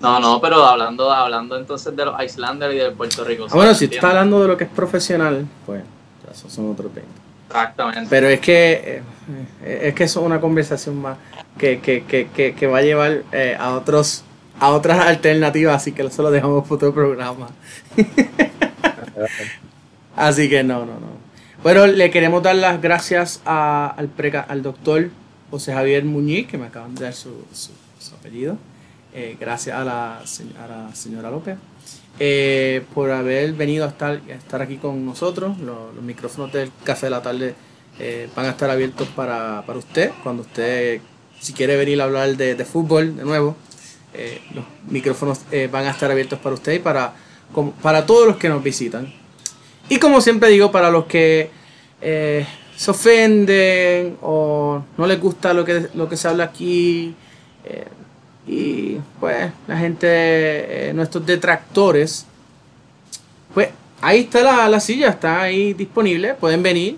[0.00, 3.46] No, no, pero hablando, hablando entonces de los Islanders y de Puerto Rico.
[3.48, 5.84] Ah, bueno, si tú estás hablando de lo que es profesional, pues
[6.26, 7.08] ya son otros 20.
[7.48, 8.06] Exactamente.
[8.10, 9.02] Pero es que
[9.64, 11.16] eh, es que eso es una conversación más
[11.58, 14.24] que, que, que, que, va a llevar eh, a otros
[14.58, 17.48] a otras alternativas, así que eso lo dejamos para otro programa.
[20.16, 21.16] Así que no, no, no.
[21.62, 25.10] Bueno, le queremos dar las gracias al, preca- al doctor
[25.50, 27.72] José Javier Muñiz, que me acaban de dar su, su-
[28.18, 28.56] apellido.
[29.14, 30.20] Eh, gracias a la
[30.94, 31.56] señora López
[32.18, 35.58] eh, por haber venido a estar, aquí con nosotros.
[35.58, 37.54] Los, micrófonos del Café de la Tarde
[37.98, 40.12] eh, van a estar abiertos para, para usted.
[40.22, 41.00] Cuando usted,
[41.40, 43.56] si quiere venir a hablar de, fútbol de nuevo,
[44.14, 45.40] eh, los micrófonos
[45.70, 47.12] van a estar abiertos para usted y para,
[47.82, 49.12] para todos los que nos visitan.
[49.88, 51.50] Y como siempre digo, para los que
[52.00, 57.14] se ofenden o no les gusta lo que, lo que se habla aquí,
[58.46, 62.26] y pues la gente, eh, nuestros detractores,
[63.54, 63.68] pues
[64.00, 66.96] ahí está la, la silla, está ahí disponible, pueden venir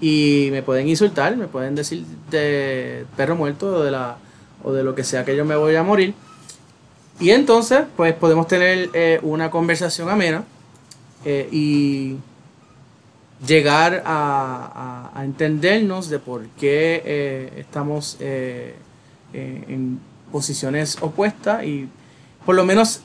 [0.00, 4.16] y me pueden insultar, me pueden decir de perro muerto o de, la,
[4.62, 6.14] o de lo que sea que yo me voy a morir.
[7.18, 10.44] Y entonces, pues podemos tener eh, una conversación amena
[11.24, 12.16] eh, y
[13.46, 20.00] llegar a, a- entendernos de por qué estamos en
[20.32, 21.88] posiciones opuestas y
[22.46, 23.00] por lo menos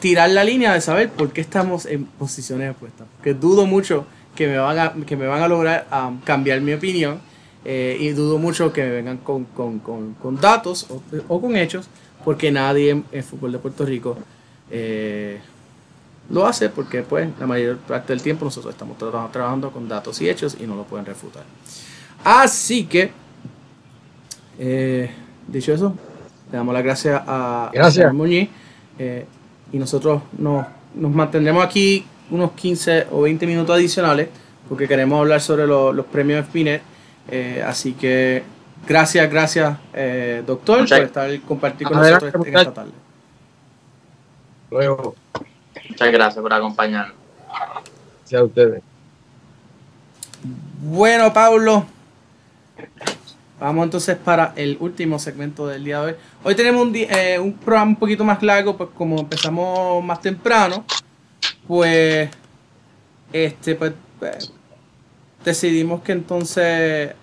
[0.00, 3.06] tirar la línea de saber por qué estamos en posiciones opuestas.
[3.16, 6.74] Porque dudo mucho que me van a, que me van a lograr um, cambiar mi
[6.74, 7.20] opinión
[7.64, 11.56] eh, y dudo mucho que me vengan con, con- con- con datos o, o con
[11.56, 11.88] hechos
[12.24, 14.18] porque nadie en el fútbol de Puerto Rico
[14.70, 15.40] eh,
[16.28, 20.20] lo hace porque pues la mayor parte del tiempo nosotros estamos tra- trabajando con datos
[20.20, 21.44] y hechos y no lo pueden refutar.
[22.24, 23.10] Así que,
[24.58, 25.10] eh,
[25.48, 25.94] dicho eso,
[26.50, 28.12] le damos las gracias a, Gracias.
[28.12, 28.48] Muñiz
[28.98, 29.26] eh,
[29.72, 34.28] y nosotros nos, nos mantendremos aquí unos 15 o 20 minutos adicionales
[34.68, 36.82] porque queremos hablar sobre lo- los premios Spinet.
[37.28, 38.42] Eh, así que
[38.86, 42.92] gracias, gracias eh, doctor Muchas- por estar compartir con Adelante, nosotros en esta tarde.
[44.70, 45.14] Luego,
[45.88, 47.14] Muchas gracias por acompañarnos.
[48.20, 48.82] gracias a ustedes.
[50.82, 51.86] Bueno, Pablo.
[53.58, 56.14] Vamos entonces para el último segmento del día de hoy.
[56.44, 60.84] Hoy tenemos un, eh, un programa un poquito más largo, pues como empezamos más temprano,
[61.66, 62.28] pues,
[63.32, 64.52] este, pues, pues,
[65.44, 67.14] decidimos que entonces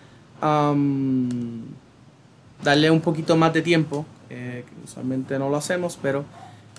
[2.64, 6.26] darle un poquito más de tiempo, eh, usualmente no lo hacemos, pero,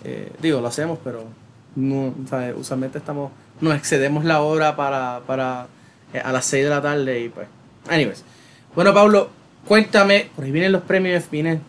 [0.02, 1.24] eh, digo, lo hacemos, pero
[1.76, 3.30] no, o sea, usualmente estamos,
[3.60, 5.68] nos excedemos la hora para, para
[6.12, 7.48] eh, a las 6 de la tarde y pues.
[7.88, 8.24] Anyways.
[8.74, 9.30] Bueno, Pablo,
[9.66, 11.60] cuéntame, por ahí vienen los premios FINE.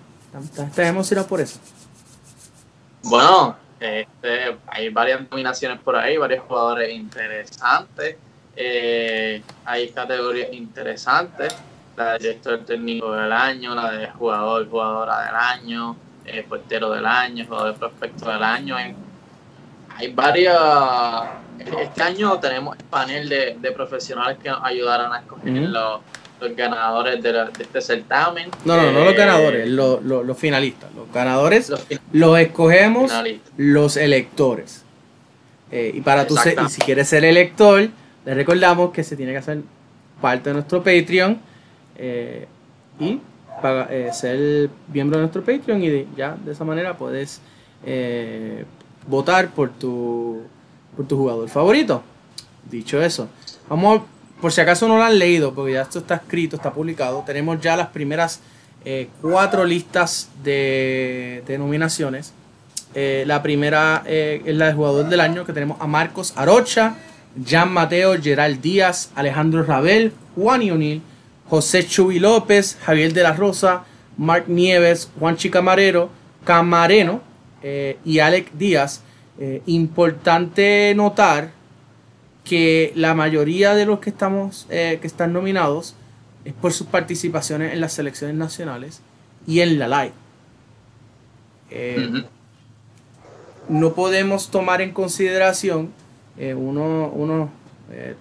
[0.51, 1.59] ¿Estás emocionado por eso?
[3.03, 8.17] Bueno, este, hay varias nominaciones por ahí, varios jugadores interesantes.
[8.57, 11.55] eh, hay categorías interesantes.
[11.97, 17.05] La de director técnico del año, la de jugador, jugadora del año, eh, portero del
[17.05, 18.75] año, jugador prospecto del año.
[18.75, 18.93] Hay,
[19.97, 20.57] hay varias.
[21.79, 25.61] Este año tenemos el panel de, de profesionales que nos ayudarán a escoger Ujú.
[25.71, 26.01] los,
[26.39, 28.49] los ganadores de, la- de este certamen.
[28.65, 30.89] No, no, no los Eh, ganadores, los, los- los finalistas.
[30.95, 33.51] Los ganadores Los los escogemos finalistas.
[33.57, 34.83] los electores.
[35.71, 36.63] Eh, y para tú Exacto.
[36.65, 37.87] y si quieres ser elector,
[38.25, 39.59] le recordamos que se tiene que hacer
[40.21, 41.39] parte de nuestro Patreon
[41.97, 42.47] eh,
[42.99, 43.19] y
[43.89, 47.41] eh, ser miembro de nuestro Patreon y de- ya de esa manera puedes
[49.07, 50.43] votar por tu,
[50.95, 52.03] por tu jugador favorito.
[52.69, 53.29] Dicho eso,
[53.69, 54.01] vamos,
[54.41, 57.59] por si acaso no lo han leído, porque ya esto está escrito, está publicado, tenemos
[57.61, 58.41] ya las primeras
[58.83, 62.33] eh, cuatro listas de, nominaciones.
[62.93, 66.95] Eh, la primera eh, es la de jugador del año, que tenemos a Marcos Arocha,
[67.43, 71.01] Jan Mateo, Gerald Díaz, Alejandro Rabel, Juan O'Neill,
[71.49, 73.85] José Chuy López, Javier de la Rosa,
[74.17, 76.09] Mark Nieves, Juan Camarero,
[76.45, 77.21] Camareno
[78.05, 79.01] y Alec Díaz.
[79.65, 81.54] Importante notar
[82.45, 85.95] que la mayoría de los que estamos eh, que están nominados
[86.45, 89.01] es por sus participaciones en las selecciones nacionales
[89.45, 90.13] y en la live.
[91.71, 92.23] Eh,
[93.67, 95.91] no podemos tomar en consideración
[96.37, 97.49] eh, uno, uno,
[97.91, 98.15] eh,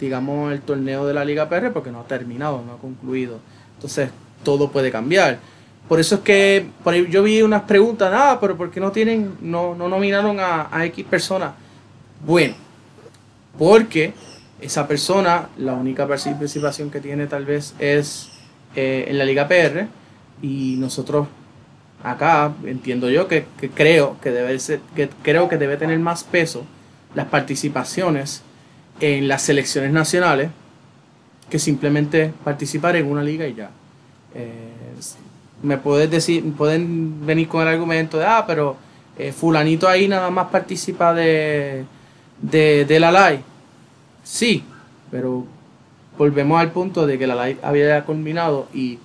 [0.00, 3.38] digamos, el torneo de la Liga PR porque no ha terminado, no ha concluido.
[3.76, 4.10] Entonces,
[4.42, 5.38] todo puede cambiar.
[5.88, 8.92] Por eso es que por ahí yo vi unas preguntas, ah, pero ¿por qué no
[8.92, 11.54] tienen, no, no nominaron a, a X persona?
[12.26, 12.54] Bueno,
[13.58, 14.12] porque
[14.60, 18.30] esa persona, la única participación que tiene tal vez es
[18.74, 19.86] eh, en la Liga PR
[20.42, 21.28] y nosotros
[22.02, 23.44] acá entiendo yo que,
[23.74, 24.56] creo que debe
[24.94, 26.64] que creo que debe tener más peso
[27.14, 28.42] las participaciones
[29.00, 30.50] en las selecciones nacionales
[31.50, 33.70] que simplemente participar en una liga y ya.
[34.34, 34.72] Eh,
[35.62, 38.76] me puedes decir, pueden venir con el argumento de ah, pero
[39.18, 41.84] eh, fulanito ahí nada más participa de,
[42.40, 43.42] de, de la live.
[44.24, 44.64] Sí,
[45.10, 45.46] pero
[46.16, 48.98] volvemos al punto de que la live había culminado y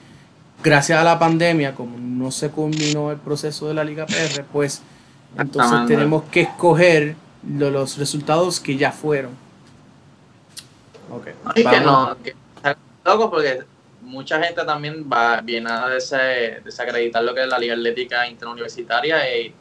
[0.64, 4.82] gracias a la pandemia, como no se culminó el proceso de la Liga PR, pues
[5.38, 7.16] entonces tenemos que escoger
[7.58, 9.32] lo- los resultados que ya fueron.
[11.12, 11.28] Ok.
[11.56, 13.64] Y que no, que está loco porque
[14.02, 19.54] mucha gente también va viene a desacreditar lo que es la liga atlética interuniversitaria y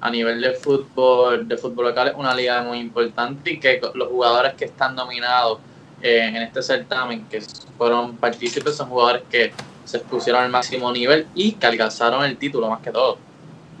[0.00, 4.08] a nivel de fútbol, de fútbol local es una liga muy importante y que los
[4.08, 5.58] jugadores que están nominados
[6.00, 7.40] eh, en este certamen, que
[7.76, 9.52] fueron partícipes, son jugadores que
[9.84, 13.18] se expusieron al máximo nivel y que alcanzaron el título más que todo.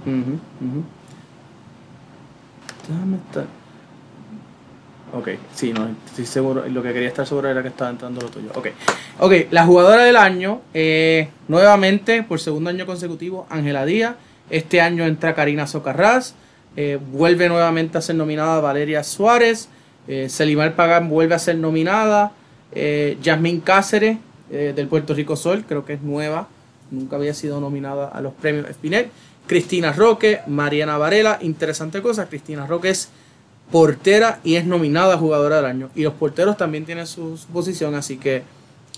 [0.04, 0.84] Ujú.
[2.88, 3.44] Déjame estar.
[5.12, 6.66] Ok, sí, no, estoy seguro.
[6.68, 8.50] Lo que quería estar seguro era que estaba entrando lo tuyo.
[8.54, 8.68] Ok,
[9.20, 14.16] ok, la jugadora del año, eh, nuevamente, por segundo año consecutivo, Ángela Díaz.
[14.50, 16.34] Este año entra Karina Socarrás.
[16.76, 19.68] eh, vuelve nuevamente a ser nominada Valeria Suárez.
[20.06, 22.32] Eh, Selimar Pagán vuelve a ser nominada.
[22.72, 24.18] Eh, Yasmín Cáceres,
[24.50, 26.48] eh, del Puerto Rico Sol, creo que es nueva.
[26.90, 29.08] Nunca había sido nominada a los premios Spinel.
[29.46, 31.38] Cristina Roque, Mariana Varela.
[31.42, 33.08] Interesante cosa, Cristina Roque es
[33.70, 35.90] portera y es nominada a jugadora del año.
[35.94, 38.42] Y los porteros también tienen su, posición, así que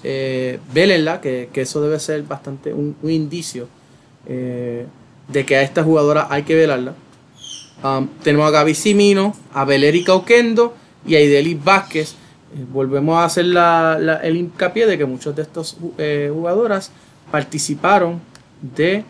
[0.02, 3.68] eh, vélenla, que, que eso debe ser bastante un, un indicio
[4.26, 4.86] eh,
[5.32, 6.94] de que a esta jugadora hay que velarla.
[7.82, 10.76] Um, tenemos a Gaby Simino, a Belérica Oquendo
[11.06, 12.14] y a Idelis Vázquez.
[12.54, 13.46] Eh, volvemos a hacer
[14.22, 16.90] el hincapié de que muchos de estos eh, jugadoras
[17.30, 18.20] participaron
[18.60, 19.04] de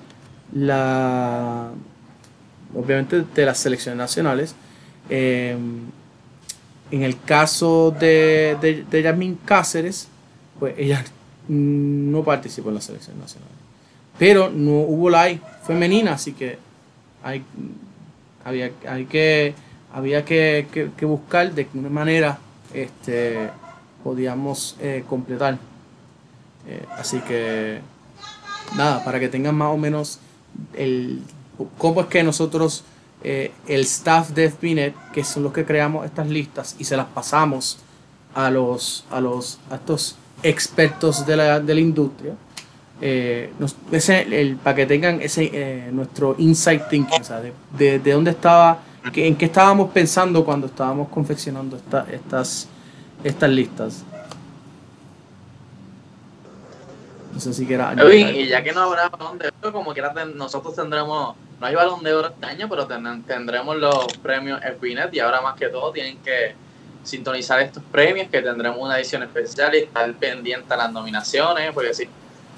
[0.52, 1.70] la
[2.74, 4.54] obviamente de las selecciones nacionales.
[5.08, 5.56] Eh,
[6.92, 10.08] en el caso de, de, Cáceres,
[10.58, 11.04] pues ella
[11.48, 13.48] no participó en la selección nacional.
[14.20, 16.58] Pero no hubo live femenina, así que
[17.22, 17.42] hay,
[18.44, 19.54] había, hay que,
[19.94, 22.38] había que, que- buscar de qué manera
[22.74, 23.48] este,
[24.04, 25.56] podíamos eh, completar.
[26.68, 27.80] Eh, así que
[28.76, 30.18] nada, para que tengan más o menos
[30.74, 31.22] el
[31.78, 32.84] cómo es que nosotros,
[33.24, 37.06] eh, el staff de FBNet, que son los que creamos estas listas y se las
[37.06, 37.78] pasamos
[38.34, 42.34] a los, a los, estos expertos de la, de la industria,
[43.00, 47.52] eh, nos- ese, el, para que tengan ese eh, nuestro insight thinking, o sea, de,
[47.78, 48.78] de- de dónde estaba,
[49.12, 52.68] que- en qué estábamos pensando cuando estábamos confeccionando esta- estas,
[53.24, 54.04] estas listas.
[57.32, 57.94] No sé si quiera
[58.30, 61.74] y ya que no habrá balón de oro, como quiera ten- nosotros tendremos, no hay
[61.74, 65.68] balón de oro este año, pero ten- tendremos los premios FBNet y ahora más que
[65.68, 66.54] todo tienen que
[67.04, 71.94] sintonizar estos premios, que tendremos una edición especial y estar pendiente a las nominaciones, porque
[71.94, 72.08] si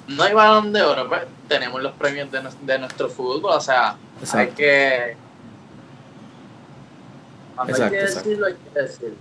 [0.08, 3.90] no hay balón de oro, pues tenemos los premios de, de nuestro fútbol, o sea,
[3.90, 4.54] hay Exacto.
[4.56, 5.16] que...
[7.54, 8.28] Cuando hay Exacto, que exacto.
[8.28, 9.14] decirlo, hay que decirlo.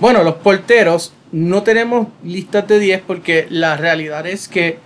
[0.00, 4.78] Bueno, los porteros no tenemos listas de 10 porque la realidad es que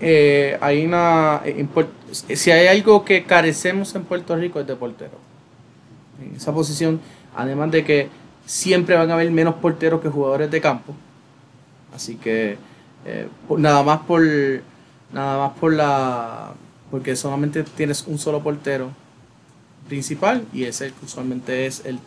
[0.00, 4.76] eh, hay una en Puer- si hay algo que carecemos en Puerto Rico es de
[4.76, 5.18] portero.
[6.22, 7.00] En esa posición,
[7.36, 8.08] además de que
[8.46, 10.94] siempre van a haber menos porteros que jugadores de campo.
[11.94, 12.56] Así que
[13.04, 14.22] eh, nada más por
[15.12, 16.52] nada más por la
[16.90, 18.90] porque solamente tienes un solo portero
[19.88, 21.98] principal y ese usualmente es el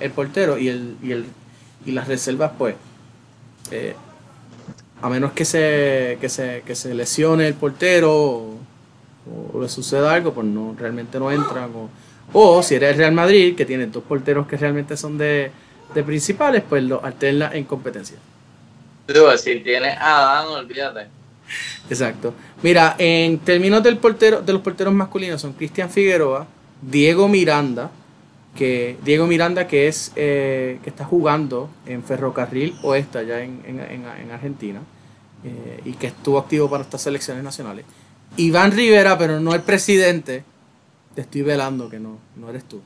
[0.00, 1.26] el portero y el y el
[1.84, 2.74] y las reservas pues
[3.70, 3.94] eh,
[5.00, 8.58] a menos que se, que se que se lesione el portero o,
[9.52, 11.88] o le suceda algo pues no realmente no entran o,
[12.32, 15.50] o si eres el Real Madrid que tiene dos porteros que realmente son de,
[15.94, 18.16] de principales pues lo alterna en competencia
[19.38, 21.06] Si tienes Adán, olvídate.
[21.88, 26.46] exacto mira en términos del portero de los porteros masculinos son Cristian Figueroa
[26.82, 27.90] Diego Miranda,
[28.54, 34.30] que Diego Miranda que es eh, que está jugando en Ferrocarril Oeste allá en- en
[34.30, 34.80] Argentina
[35.44, 37.84] eh, y que estuvo activo para estas selecciones nacionales.
[38.36, 40.44] Iván Rivera, pero no el presidente,
[41.14, 42.80] te estoy velando que no, no eres tú,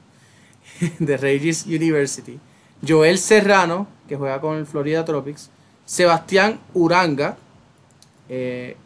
[0.98, 2.38] de Regis University.
[2.86, 5.50] Joel Serrano, que juega con el Florida Tropics.
[5.84, 7.36] Sebastián Uranga,
[8.28, 8.76] eh,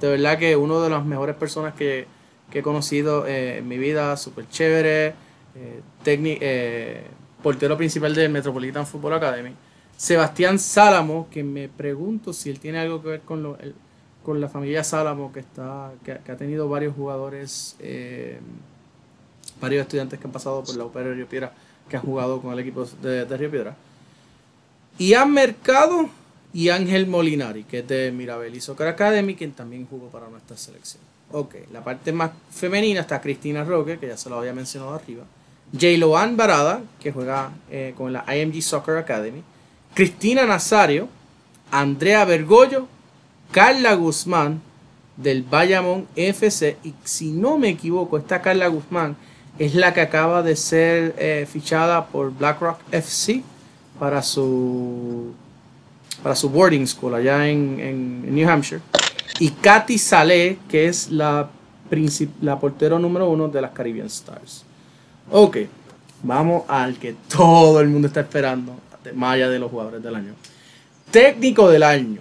[0.00, 2.06] de verdad que uno de las mejores personas que,
[2.52, 5.14] he conocido eh, en mi vida, súper chévere,
[5.54, 7.04] eh, eh,
[7.42, 9.52] portero principal del Metropolitan Football Academy.
[9.96, 13.56] Sebastián Sálamo, que me pregunto si él tiene algo que ver con, lo-
[14.24, 17.76] con la familia Sálamo, que, está, que, ha tenido varios jugadores,
[19.60, 21.52] varios estudiantes que han pasado por la UPR de Río Piedra,
[21.88, 23.76] que han jugado con el equipo de, de Río Piedra.
[25.00, 26.10] Ian Mercado
[26.52, 30.58] y Ángel Molinari, que es de Mirabel y Soccer Academy, quien también jugó para nuestra
[30.58, 31.02] selección.
[31.32, 35.24] Ok, la parte más femenina está Cristina Roque, que ya se lo había mencionado arriba.
[35.72, 39.42] Jayloan Barada, que juega eh, con la IMG Soccer Academy.
[39.94, 41.08] Cristina Nazario,
[41.70, 42.86] Andrea Bergoglio,
[43.52, 44.60] Carla Guzmán
[45.16, 46.76] del Bayamón FC.
[46.84, 49.16] Y si no me equivoco, esta Carla Guzmán
[49.58, 53.42] es la que acaba de ser eh, fichada por BlackRock FC
[54.00, 55.34] para su
[56.22, 58.80] para su boarding school allá en, en New Hampshire.
[59.38, 61.48] Y Katy Saleh, que es la,
[62.40, 64.64] la portero número uno de las Caribbean Stars.
[65.30, 65.58] Ok,
[66.22, 68.74] vamos al que todo el mundo está esperando,
[69.14, 70.34] más allá de los jugadores del año.
[71.10, 72.20] Técnico del año.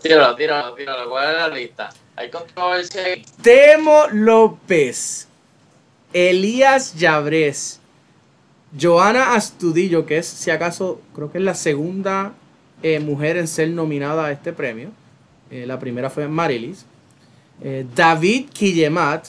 [0.00, 1.10] Tíralo, tíralo, tíralo.
[1.10, 1.90] ¿Cuál es la lista?
[2.16, 3.02] Hay controversia.
[3.42, 5.26] Temo López,
[6.12, 7.80] Elías Llabrés,
[8.78, 12.32] Joana Astudillo, que es, si acaso, creo que es la segunda
[12.82, 14.90] eh, mujer en ser nominada a este premio.
[15.50, 16.84] Eh, la primera fue Marilis.
[17.62, 19.28] Eh, David Quillemat,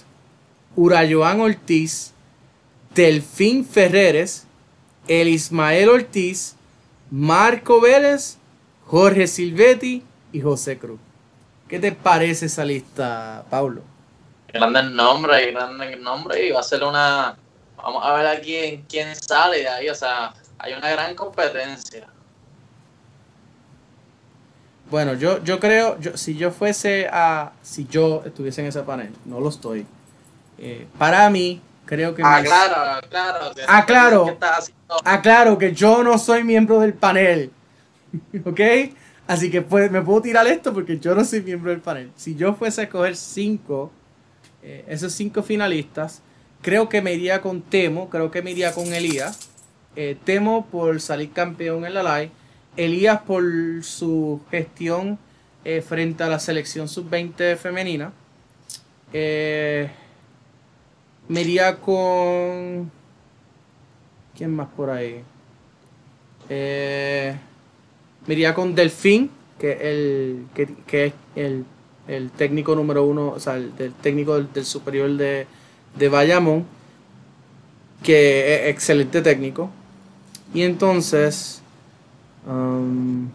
[0.75, 2.13] Urayoan Ortiz,
[2.93, 4.47] Delfín Ferreres,
[5.07, 6.55] El Ismael Ortiz,
[7.11, 8.37] Marco Vélez,
[8.85, 10.99] Jorge Silvetti y José Cruz.
[11.67, 13.81] ¿Qué te parece esa lista, Paulo?
[14.53, 16.43] Grandes nombres, grandes nombres.
[16.43, 17.35] Y va a ser una.
[17.86, 19.89] Vamos a ver aquí en quién sale de ahí.
[19.89, 22.07] O sea, hay una gran competencia.
[24.89, 29.11] Bueno, yo, yo creo, yo, si yo fuese a, si yo estuviese en ese panel,
[29.25, 29.86] no lo estoy.
[30.59, 32.21] eh, para mí, creo que...
[32.23, 33.51] Ah, mis- claro, claro.
[33.67, 34.25] Ah, claro.
[34.25, 34.95] ¿Qué estás haciendo?
[35.03, 37.51] Aclaro que yo no soy miembro del panel.
[38.45, 38.61] ¿Ok?
[39.27, 42.11] Así que pues, me puedo tirar esto porque yo no soy miembro del panel.
[42.15, 43.91] Si yo fuese a escoger cinco,
[44.63, 46.21] eh, esos cinco finalistas,
[46.66, 49.51] creo que me iría con Temo, creo que me iría con Elías.
[49.95, 52.32] Eh, Temo por salir campeón en la live.
[52.76, 53.43] Elías por
[53.84, 55.20] su gestión
[55.63, 58.13] eh, frente a la selección sub-20 femenina.
[59.13, 59.91] Eh,
[61.28, 62.91] me iría con...
[64.36, 65.22] ¿Quién más por ahí?
[66.49, 67.36] Eh,
[68.26, 71.63] me iría con Delfín, que el que, que es el,
[72.07, 75.45] el técnico número uno, o sea, el, técnico del superior de,
[75.97, 76.65] de Bayamón,
[78.03, 79.69] que es excelente técnico.
[80.53, 81.61] Y entonces,
[82.47, 83.27] um,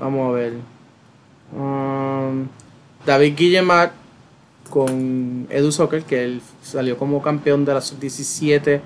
[0.00, 0.52] vamos a ver,
[1.54, 2.46] Um,
[3.04, 3.92] David Guillemat
[4.70, 8.80] con Edu Soccer, que él salió como campeón de la sub-17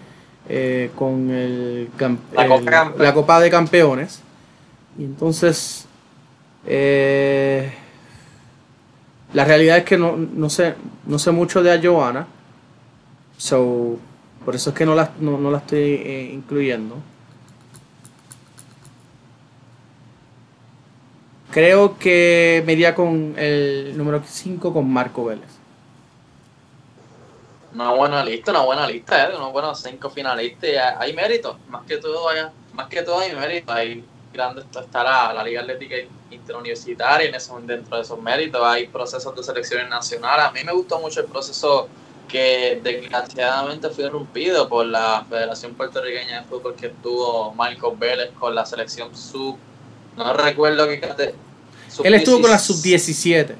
[0.48, 1.88] eh, con el,
[2.32, 2.50] La el-
[2.98, 4.18] la Copa de Campeones.
[4.98, 5.84] Y entonces,
[6.66, 7.72] eh,
[9.36, 12.26] la realidad es que no, no sé, no sé mucho de a Joana.
[13.36, 13.98] So,
[14.46, 16.96] por eso es que no la, no, no la estoy eh, incluyendo.
[21.50, 25.50] Creo que me iría con el número 5 con Marco Vélez.
[27.74, 29.36] Una buena lista, una buena lista, ¿eh?
[29.36, 30.96] unos buenos cinco finalistas.
[30.98, 32.40] hay méritos, más que todo, hay,
[32.72, 33.76] más que todo hay méritos.
[33.76, 34.02] Hay
[34.36, 35.96] grandes, está la, la Liga Atlética
[36.30, 40.46] Interuniversitaria, en eso, dentro de esos méritos hay procesos de selecciones nacionales.
[40.46, 41.88] A mí me gustó mucho el proceso
[42.28, 48.54] que desgraciadamente fue irrumpido por la Federación Puertorriqueña de Fútbol que tuvo Marcos Vélez con
[48.54, 49.56] la selección sub,
[50.16, 51.34] no recuerdo qué
[52.02, 53.46] Él estuvo con la sub-17.
[53.48, 53.54] sub-17.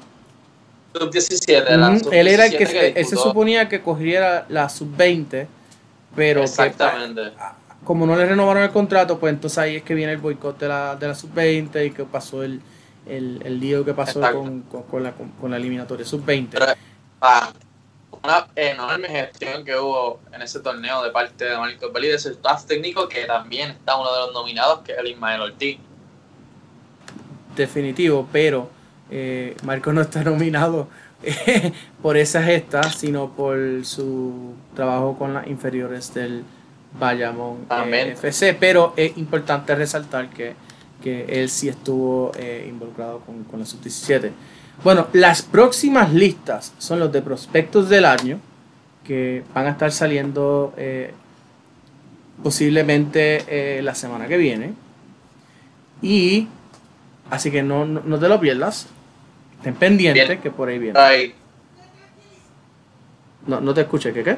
[0.93, 5.47] Sub-17, la Ujú, Él era el que, sub-17 él se suponía que cogiera la sub-20,
[6.15, 7.33] pero que, Exactamente.
[7.87, 10.67] Como no le renovaron el contrato, pues entonces ahí es que viene el boicot de
[10.67, 12.59] la, de la sub-20 y que pasó el,
[13.05, 16.49] el, el lío que pasó con, con, con la, con, la eliminatoria sub-20.
[16.51, 16.65] Pero-
[17.21, 17.49] Ah,
[18.21, 22.29] una enorme gestión que hubo en ese torneo de parte de Marcos y de su
[22.31, 25.79] staff técnico, que también está uno de los nominados, que es el Ismael Ortiz.
[27.55, 28.69] Definitivo, pero
[29.09, 30.89] eh, Marco no está nominado
[31.23, 31.71] eh,
[32.01, 36.43] por esa gesta, sino por su trabajo con las inferiores del
[36.99, 38.11] Bayamón eh.
[38.13, 38.53] FC.
[38.53, 40.53] Pero es importante resaltar que,
[41.01, 44.31] que él sí estuvo eh, involucrado con, con la sub-17.
[44.83, 48.39] Bueno, las próximas listas son los de prospectos del año,
[49.03, 51.13] que van a estar saliendo eh,
[52.43, 54.73] posiblemente eh, la semana que viene.
[56.01, 56.47] Y
[57.29, 58.87] así que no, no, no te lo pierdas.
[59.57, 60.41] Estén pendientes Bien.
[60.41, 61.33] que por ahí viene.
[63.47, 64.37] No, no te escuché, ¿qué qué?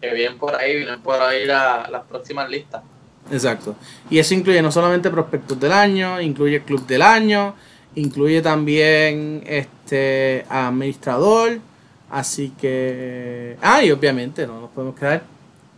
[0.00, 2.82] Que bien por ahí, vienen por ahí la- las próximas listas.
[3.30, 3.76] Exacto.
[4.08, 7.54] Y eso incluye no solamente prospectos del año, incluye club del año,
[7.94, 11.58] incluye también este administrador.
[12.10, 13.56] Así que.
[13.60, 15.22] Ah, y obviamente no nos podemos quedar.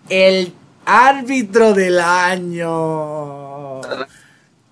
[0.08, 0.52] El
[0.84, 3.80] árbitro del año.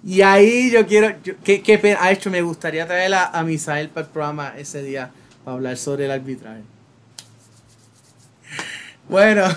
[0.04, 1.14] Y ahí yo quiero.
[1.24, 1.98] yo- ¿Qué, qué pena?
[2.00, 5.10] Ha hecho, me gustaría traer a, a Misael para el programa ese día
[5.44, 6.62] para hablar sobre el arbitraje.
[9.08, 9.44] Bueno.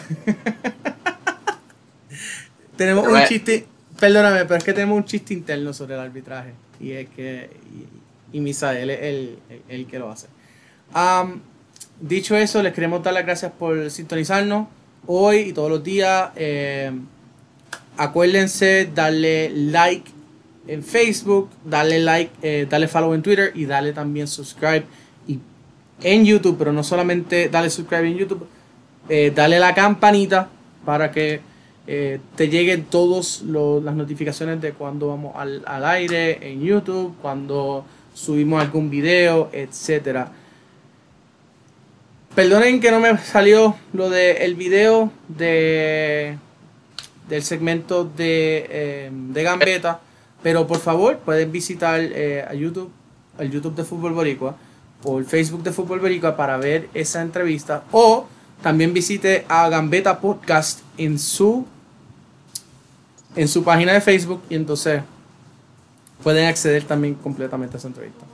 [2.77, 3.65] tenemos un chiste.
[3.99, 6.53] Perdóname, pero es que tenemos un chiste interno sobre el arbitraje.
[6.79, 7.49] Y es que.
[8.33, 10.27] Y, y Misael es el, el- el que lo hace.
[11.99, 14.67] Dicho eso, les queremos dar las gracias por sintonizarnos
[15.05, 16.29] hoy y todos los días.
[16.35, 16.91] Eh,
[17.97, 20.09] acuérdense darle like
[20.67, 24.83] en Facebook, darle like, eh, darle follow en Twitter y darle también subscribe
[25.27, 25.39] y
[26.01, 28.47] en YouTube, pero no solamente darle subscribe en YouTube,
[29.13, 30.47] eh, dale la campanita
[30.85, 31.41] para que
[31.85, 37.83] eh, te lleguen todas las notificaciones de cuando vamos al, al aire en YouTube, cuando
[38.13, 40.31] subimos algún video, etcétera.
[42.33, 46.37] Perdonen que no me salió lo del el video de
[47.27, 49.99] del segmento de, eh, de Gambeta,
[50.41, 52.89] pero por favor pueden visitar eh, a YouTube,
[53.39, 54.55] el YouTube de Fútbol Boricua
[55.03, 58.25] o el Facebook de Fútbol Boricua para ver esa entrevista o
[58.61, 61.65] también visite a Gambeta Podcast en su
[63.35, 65.01] en su página de Facebook y entonces
[66.21, 68.25] pueden acceder también completamente a esa entrevista.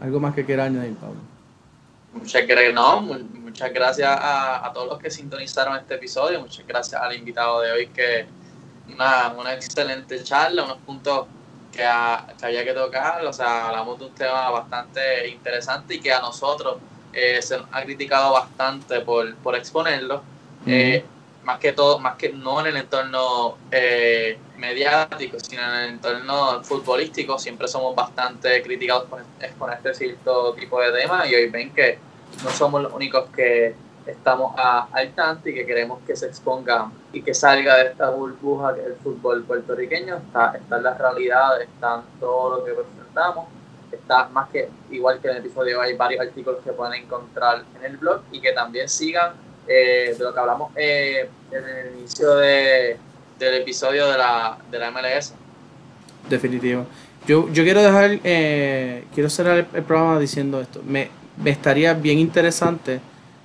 [0.00, 1.20] Algo más que quiera añadir, Pablo.
[2.12, 6.40] Muchas, gra- no, mu- muchas gracias a, todos los que sintonizaron este episodio.
[6.40, 8.26] Muchas gracias al invitado de hoy que
[8.92, 11.26] una, una excelente charla, unos puntos
[11.70, 13.24] que, que había que tocar.
[13.24, 16.78] O sea, hablamos de un tema bastante interesante y que a nosotros
[17.12, 20.22] eh, se nos ha criticado bastante por, por exponerlo.
[20.66, 21.04] Eh,
[21.44, 26.62] más que todo, más que no en el entorno eh, mediático, sino en el entorno
[26.62, 31.72] futbolístico, siempre somos bastante criticados por exponer este cierto tipo de temas y hoy ven
[31.72, 31.98] que
[32.44, 33.74] no somos los únicos que
[34.06, 38.10] estamos a- al tanto y que queremos que se exponga y que salga de esta
[38.10, 42.64] burbuja que es el fútbol puertorriqueño, está, está en la realidad, está en todo lo
[42.64, 43.46] que presentamos,
[43.92, 47.84] está más que igual que en el episodio hay varios artículos que pueden encontrar en
[47.84, 49.32] el blog y que también sigan
[49.66, 52.96] eh, de lo que hablamos eh, en el inicio de,
[53.38, 55.34] del episodio de la, de la MLS.
[56.28, 56.86] Definitivo.
[57.26, 60.82] Yo, yo quiero dejar, eh, quiero cerrar el, el programa diciendo esto.
[60.86, 63.00] Me, me estaría bien interesante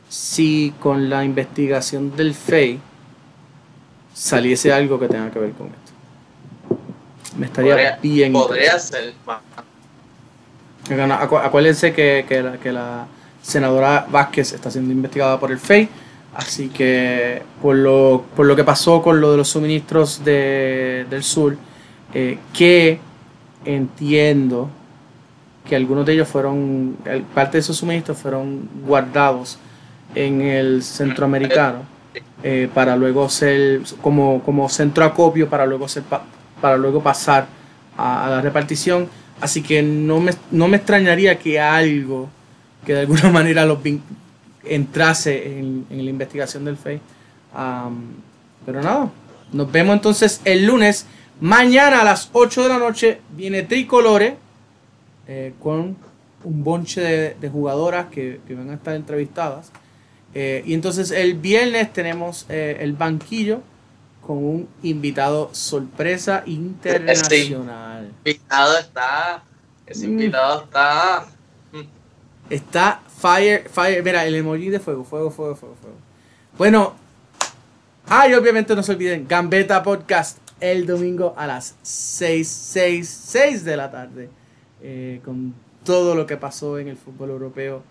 [0.10, 2.80] si con la investigación del FEI
[4.14, 5.92] saliese algo que tenga que ver con esto.
[7.38, 9.14] Me estaría Podría- bien Podría ser.
[10.90, 13.06] Acu- Acuérdense que, que la, que la
[13.42, 15.90] senadora Vázquez está siendo investigada por el FEI,
[16.36, 21.24] así que por lo, por lo que pasó con lo de los suministros de- del
[21.24, 21.56] sur,
[22.14, 23.00] eh, que
[23.66, 24.70] entiendo
[25.68, 26.98] que algunos de ellos fueron,
[27.34, 29.58] parte de esos suministros fueron guardados
[30.14, 31.80] en el centroamericano
[32.44, 36.24] eh, para luego ser como, como centro acopio para luego ser pa-
[36.62, 37.48] para luego pasar
[37.98, 39.10] a la repartición
[39.42, 42.30] así que no me, no me extrañaría que algo
[42.86, 43.80] que de alguna manera los
[44.64, 47.00] entrase en, la investigación del FEI.
[47.54, 48.08] Am,
[48.66, 49.12] pero nada
[49.52, 51.06] nos vemos entonces el lunes.
[51.40, 54.38] Mañana a las 8 de la noche viene Tricolore
[55.28, 55.98] eh, con
[56.44, 59.72] un bonche de, jugadoras que, que van a estar entrevistadas.
[60.34, 63.62] Eh, y entonces el viernes tenemos eh, el banquillo
[64.26, 68.12] con un invitado sorpresa internacional.
[68.26, 69.44] invitado está.
[69.86, 70.12] Ese Mm.
[70.12, 71.26] invitado está.
[72.50, 74.04] Está fire, fire.
[74.04, 75.98] Mira, el emoji de fuego, fuego, fuego, fuego, fuego.
[76.58, 76.94] Bueno,
[78.08, 83.64] ah, y obviamente no se olviden, Gambeta Podcast el domingo a las 6, 6, 6
[83.66, 84.30] de la tarde.
[84.88, 87.82] eh, con todo lo que pasó en el fútbol europeo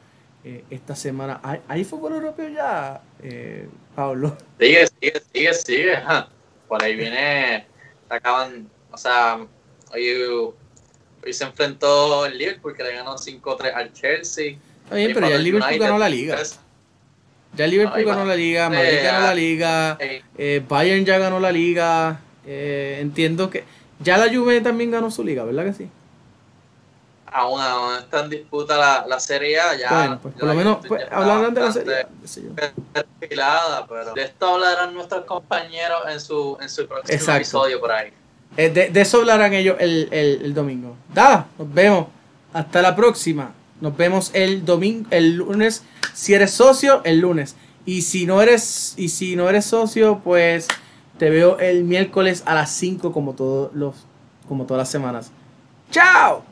[0.45, 1.41] eh, esta semana.
[1.43, 4.37] ¿Hay, hay fútbol europeo ya, eh, Pablo?
[4.59, 5.99] Sigue, sigue, sigue, sigue.
[6.69, 7.67] Por ahí viene.
[8.09, 8.69] Acaban.
[8.91, 9.39] O sea,
[9.93, 10.55] hoy
[11.25, 14.57] Hoy se enfrentó el Liverpool, que le ganó 5-3 al Chelsea.
[14.85, 16.39] Está bien, pero ya el Liverpool United, ganó la liga.
[17.57, 21.05] Ya el Liverpool ganó la liga, Madrid Eh, ganó la ah, liga, eh, eh, Bayern
[21.07, 22.21] ya ganó la liga.
[22.47, 23.65] eh, entiendo que
[24.01, 25.89] ya la Juve también ganó su liga, ¿verdad que sí?
[27.35, 29.77] Aún, aún está en disputa la, la Serie A.
[29.77, 32.07] Ya, bueno, pues por lo menos pues, hablarán de la serie.
[32.93, 37.37] perfilada, pero de esto hablarán nuestros compañeros en su, en su próximo Exacto.
[37.39, 38.13] episodio por ahí.
[38.57, 40.97] Eh, de, de eso hablarán ellos el, el, el domingo.
[41.13, 42.07] Da, nos vemos.
[42.53, 43.53] Hasta la próxima.
[43.81, 45.83] Nos vemos el domingo, el lunes.
[46.13, 47.57] Si eres socio, el lunes.
[47.85, 50.69] Y si no eres, y si no eres socio, pues
[51.19, 53.97] te veo el miércoles a las 5 como todos los,
[54.49, 55.33] como todas las semanas.
[55.91, 56.45] ¡Chao!